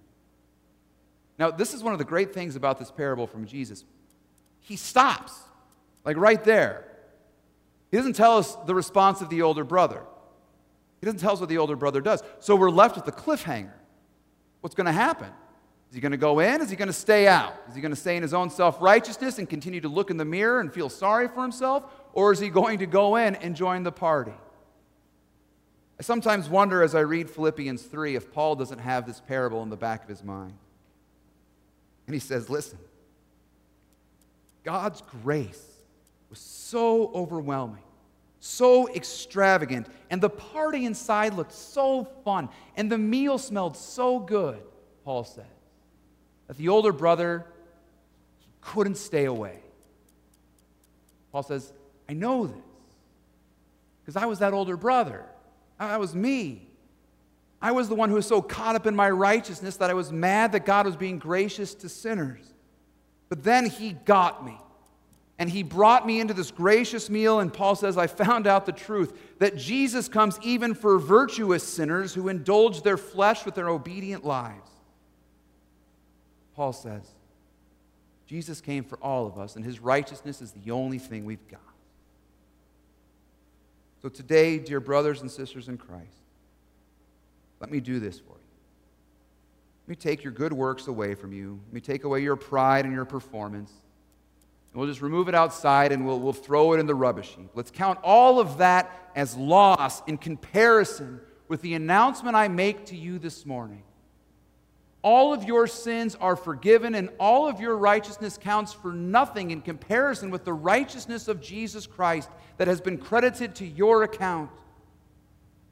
Now, 1.38 1.52
this 1.52 1.74
is 1.74 1.84
one 1.84 1.94
of 1.94 2.00
the 2.00 2.06
great 2.06 2.34
things 2.34 2.56
about 2.56 2.80
this 2.80 2.92
parable 2.92 3.28
from 3.28 3.46
Jesus. 3.46 3.84
He 4.60 4.76
stops, 4.76 5.34
like 6.04 6.18
right 6.18 6.44
there. 6.44 6.86
He 7.92 7.98
doesn't 7.98 8.14
tell 8.14 8.38
us 8.38 8.56
the 8.66 8.76
response 8.76 9.22
of 9.22 9.30
the 9.30 9.42
older 9.44 9.64
brother. 9.64 10.04
He 11.00 11.06
doesn't 11.06 11.20
tell 11.20 11.34
us 11.34 11.40
what 11.40 11.50
the 11.50 11.60
older 11.60 11.76
brother 11.76 12.02
does. 12.02 12.24
So 12.40 12.56
we're 12.56 12.72
left 12.72 12.96
with 12.96 13.06
the 13.06 13.12
cliffhanger. 13.12 13.72
What's 14.62 14.76
going 14.76 14.86
to 14.86 14.92
happen? 14.92 15.30
Is 15.90 15.96
he 15.96 16.02
going 16.02 16.12
to 16.12 16.18
go 16.18 16.40
in? 16.40 16.62
Is 16.62 16.70
he 16.70 16.76
going 16.76 16.88
to 16.88 16.94
stay 16.94 17.28
out? 17.28 17.54
Is 17.70 17.76
he 17.76 17.82
going 17.82 17.94
to 17.94 18.00
stay 18.00 18.18
in 18.18 18.22
his 18.22 18.34
own 18.34 18.50
self 18.50 18.82
righteousness 18.82 19.38
and 19.38 19.50
continue 19.50 19.80
to 19.82 19.88
look 19.88 20.10
in 20.10 20.18
the 20.18 20.26
mirror 20.26 20.60
and 20.60 20.74
feel 20.74 20.90
sorry 20.90 21.28
for 21.28 21.42
himself? 21.42 21.86
Or 22.14 22.34
is 22.34 22.40
he 22.40 22.50
going 22.50 22.80
to 22.80 22.88
go 22.88 23.16
in 23.16 23.36
and 23.36 23.56
join 23.56 23.84
the 23.84 23.92
party? 23.92 24.34
I 26.00 26.04
sometimes 26.04 26.50
wonder 26.50 26.84
as 26.84 26.94
I 26.94 27.00
read 27.02 27.30
Philippians 27.30 27.84
3 27.84 28.16
if 28.16 28.32
Paul 28.34 28.56
doesn't 28.56 28.80
have 28.80 29.08
this 29.08 29.22
parable 29.22 29.64
in 29.64 29.70
the 29.70 29.78
back 29.78 30.04
of 30.04 30.10
his 30.10 30.24
mind. 30.24 30.54
And 32.08 32.14
he 32.14 32.20
says, 32.20 32.50
Listen, 32.50 32.80
God's 34.64 35.02
grace 35.24 35.66
was 36.30 36.40
so 36.40 37.12
overwhelming, 37.14 37.84
so 38.40 38.90
extravagant, 38.94 39.88
and 40.10 40.20
the 40.22 40.30
party 40.30 40.86
inside 40.86 41.34
looked 41.34 41.54
so 41.54 42.06
fun, 42.26 42.50
and 42.76 42.92
the 42.92 42.98
meal 42.98 43.38
smelled 43.38 43.78
so 43.78 44.20
good, 44.20 44.62
Paul 45.06 45.24
says, 45.24 45.46
that 46.48 46.58
the 46.58 46.70
older 46.70 46.92
brother 46.92 47.46
couldn't 48.62 48.98
stay 48.98 49.26
away. 49.26 49.60
Paul 51.32 51.44
says, 51.44 51.72
I 52.10 52.14
know 52.14 52.48
this 52.48 52.58
because 54.02 54.22
I 54.22 54.26
was 54.26 54.40
that 54.40 54.54
older 54.54 54.78
brother. 54.78 55.26
I 55.80 55.98
was 55.98 56.16
me. 56.16 56.67
I 57.62 57.72
was 57.72 57.90
the 57.90 57.96
one 57.96 58.10
who 58.10 58.16
was 58.16 58.28
so 58.28 58.42
caught 58.42 58.76
up 58.76 58.86
in 58.86 58.96
my 58.96 59.10
righteousness 59.10 59.78
that 59.78 59.90
I 59.90 59.94
was 59.94 60.12
mad 60.12 60.52
that 60.52 60.66
God 60.66 60.86
was 60.86 60.96
being 60.96 61.18
gracious 61.18 61.74
to 61.76 61.90
sinners. 61.90 62.54
But 63.30 63.44
then 63.44 63.66
he 63.66 63.94
got 63.94 64.46
me. 64.46 64.58
And 65.40 65.50
he 65.50 65.62
brought 65.62 66.06
me 66.06 66.20
into 66.20 66.34
this 66.34 66.50
gracious 66.50 67.10
meal. 67.10 67.40
And 67.40 67.54
Paul 67.54 67.76
says, 67.76 67.98
I 67.98 68.08
found 68.08 68.48
out 68.48 68.66
the 68.66 68.72
truth 68.72 69.20
that 69.40 69.56
Jesus 69.56 70.08
comes 70.08 70.40
even 70.42 70.74
for 70.74 70.98
virtuous 70.98 71.64
sinners 71.64 72.14
who 72.14 72.28
indulge 72.28 72.82
their 72.82 72.98
flesh 72.98 73.46
with 73.46 73.54
their 73.56 73.70
obedient 73.70 74.26
lives. 74.26 74.70
Paul 76.56 76.74
says, 76.74 77.04
Jesus 78.26 78.62
came 78.62 78.84
for 78.84 78.98
all 78.98 79.28
of 79.28 79.38
us, 79.38 79.56
and 79.56 79.64
his 79.64 79.80
righteousness 79.80 80.42
is 80.42 80.52
the 80.52 80.72
only 80.72 80.98
thing 80.98 81.24
we've 81.24 81.48
got. 81.48 81.62
So 84.02 84.10
today, 84.10 84.58
dear 84.58 84.80
brothers 84.80 85.22
and 85.22 85.30
sisters 85.30 85.68
in 85.68 85.78
Christ, 85.78 86.27
let 87.60 87.72
me 87.72 87.80
do 87.80 88.00
this 88.00 88.20
for 88.20 88.34
you. 88.34 88.48
Let 89.86 89.90
me 89.90 89.96
take 89.96 90.24
your 90.24 90.34
good 90.34 90.54
works 90.54 90.88
away 90.88 91.16
from 91.16 91.32
you. 91.32 91.60
Let 91.68 91.74
me 91.74 91.82
take 91.82 92.04
away 92.04 92.22
your 92.22 92.36
pride 92.36 92.86
and 92.86 92.94
your 92.94 93.06
performance. 93.06 93.72
And 94.72 94.80
we'll 94.80 94.90
just 94.90 95.02
remove 95.02 95.30
it 95.30 95.36
outside 95.36 95.92
and 95.92 96.06
we'll, 96.06 96.20
we'll 96.20 96.34
throw 96.34 96.74
it 96.74 96.80
in 96.80 96.86
the 96.86 96.96
rubbish 96.96 97.34
heap. 97.38 97.50
Let's 97.56 97.72
count 97.72 98.00
all 98.04 98.40
of 98.40 98.58
that 98.58 99.12
as 99.16 99.36
loss 99.36 100.02
in 100.08 100.18
comparison 100.18 101.22
with 101.48 101.62
the 101.62 101.74
announcement 101.74 102.36
I 102.36 102.48
make 102.48 102.86
to 102.88 102.96
you 102.96 103.18
this 103.18 103.46
morning. 103.46 103.84
All 105.02 105.34
of 105.34 105.46
your 105.46 105.68
sins 105.68 106.16
are 106.20 106.36
forgiven, 106.36 106.94
and 106.96 107.10
all 107.20 107.48
of 107.48 107.62
your 107.62 107.78
righteousness 107.78 108.38
counts 108.38 108.74
for 108.74 108.92
nothing 108.92 109.52
in 109.52 109.62
comparison 109.62 110.32
with 110.32 110.44
the 110.44 110.52
righteousness 110.52 111.30
of 111.30 111.40
Jesus 111.40 111.88
Christ 111.88 112.30
that 112.58 112.68
has 112.68 112.82
been 112.82 112.98
credited 112.98 113.56
to 113.56 113.66
your 113.66 114.04
account. 114.04 114.50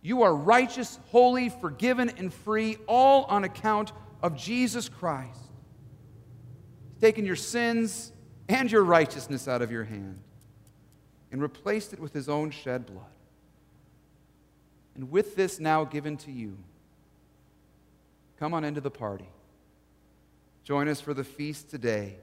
You 0.06 0.22
are 0.22 0.36
righteous, 0.36 1.00
holy, 1.08 1.50
forgiven, 1.50 2.12
and 2.12 2.32
free, 2.32 2.78
all 2.88 3.24
on 3.24 3.44
account 3.44 3.92
of 4.22 4.38
Jesus 4.38 4.88
Christ. 4.88 5.40
He's 6.92 7.02
taken 7.02 7.26
your 7.26 7.36
sins 7.36 8.12
and 8.48 8.72
your 8.72 8.84
righteousness 8.84 9.48
out 9.48 9.64
of 9.64 9.72
your 9.72 9.84
hand 9.84 10.20
and 11.32 11.42
replaced 11.42 11.92
it 11.92 12.00
with 12.00 12.14
his 12.14 12.30
own 12.30 12.52
shed 12.52 12.86
blood. 12.86 13.02
And 14.94 15.10
with 15.10 15.36
this 15.36 15.60
now 15.60 15.86
given 15.86 16.18
to 16.18 16.32
you, 16.32 16.56
come 18.40 18.54
on 18.54 18.64
into 18.64 18.82
the 18.82 18.92
party. 18.92 19.30
Join 20.64 20.88
us 20.88 21.02
for 21.02 21.16
the 21.16 21.24
feast 21.24 21.72
today 21.72 22.18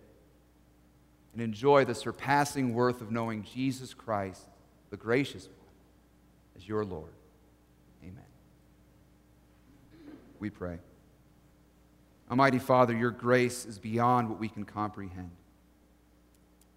and 1.33 1.43
enjoy 1.43 1.85
the 1.85 1.97
surpassing 1.97 2.75
worth 2.75 3.01
of 3.01 3.11
knowing 3.11 3.43
Jesus 3.43 3.93
Christ, 3.93 4.47
the 4.91 4.97
gracious 4.97 5.47
one, 5.47 5.57
as 6.57 6.69
your 6.69 6.85
Lord. 6.85 7.11
Amen. 8.03 8.25
We 10.43 10.51
pray. 10.51 10.79
Almighty 12.29 12.59
Father, 12.59 12.97
your 12.97 13.13
grace 13.13 13.65
is 13.65 13.79
beyond 13.79 14.29
what 14.29 14.41
we 14.41 14.49
can 14.49 14.65
comprehend. 14.65 15.31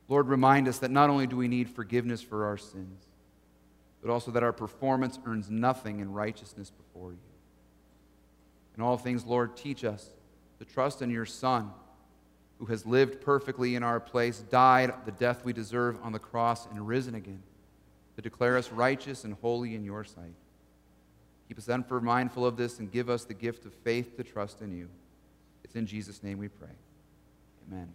Lord, 0.08 0.28
remind 0.28 0.68
us 0.68 0.78
that 0.78 0.92
not 0.92 1.10
only 1.10 1.26
do 1.26 1.36
we 1.36 1.48
need 1.48 1.68
forgiveness 1.68 2.22
for 2.22 2.46
our 2.46 2.58
sins, 2.58 3.08
but 4.04 4.12
also 4.12 4.30
that 4.30 4.44
our 4.44 4.54
performance 4.54 5.18
earns 5.26 5.50
nothing 5.50 6.00
in 6.00 6.14
righteousness 6.14 6.70
before 6.70 7.14
you. 7.14 7.18
In 8.78 8.84
all 8.84 8.98
things, 8.98 9.26
Lord, 9.26 9.58
teach 9.58 9.84
us 9.84 10.10
to 10.60 10.66
trust 10.66 11.02
in 11.02 11.10
your 11.10 11.26
Son, 11.26 11.72
who 12.60 12.68
has 12.68 12.86
lived 12.86 13.20
perfectly 13.20 13.74
in 13.74 13.82
our 13.82 14.00
place, 14.00 14.42
died 14.52 14.94
the 15.06 15.12
death 15.12 15.44
we 15.44 15.54
deserve 15.54 15.98
on 16.04 16.12
the 16.12 16.20
cross, 16.20 16.68
and 16.68 16.88
risen 16.88 17.16
again 17.16 17.42
to 18.16 18.22
declare 18.22 18.58
us 18.58 18.72
righteous 18.72 19.24
and 19.24 19.34
holy 19.42 19.74
in 19.74 19.84
your 19.84 20.04
sight. 20.04 20.36
Keep 21.48 21.60
us 21.60 21.70
for 21.88 22.02
mindful 22.02 22.46
of 22.46 22.58
this 22.58 22.80
and 22.80 22.92
give 22.92 23.10
us 23.10 23.24
the 23.24 23.34
gift 23.34 23.66
of 23.66 23.74
faith 23.74 24.18
to 24.18 24.24
trust 24.24 24.62
in 24.62 24.76
you. 24.76 24.90
It's 25.64 25.76
in 25.76 25.86
Jesus' 25.86 26.24
name 26.24 26.40
we 26.40 26.48
pray. 26.48 26.70
Amen. 27.68 27.94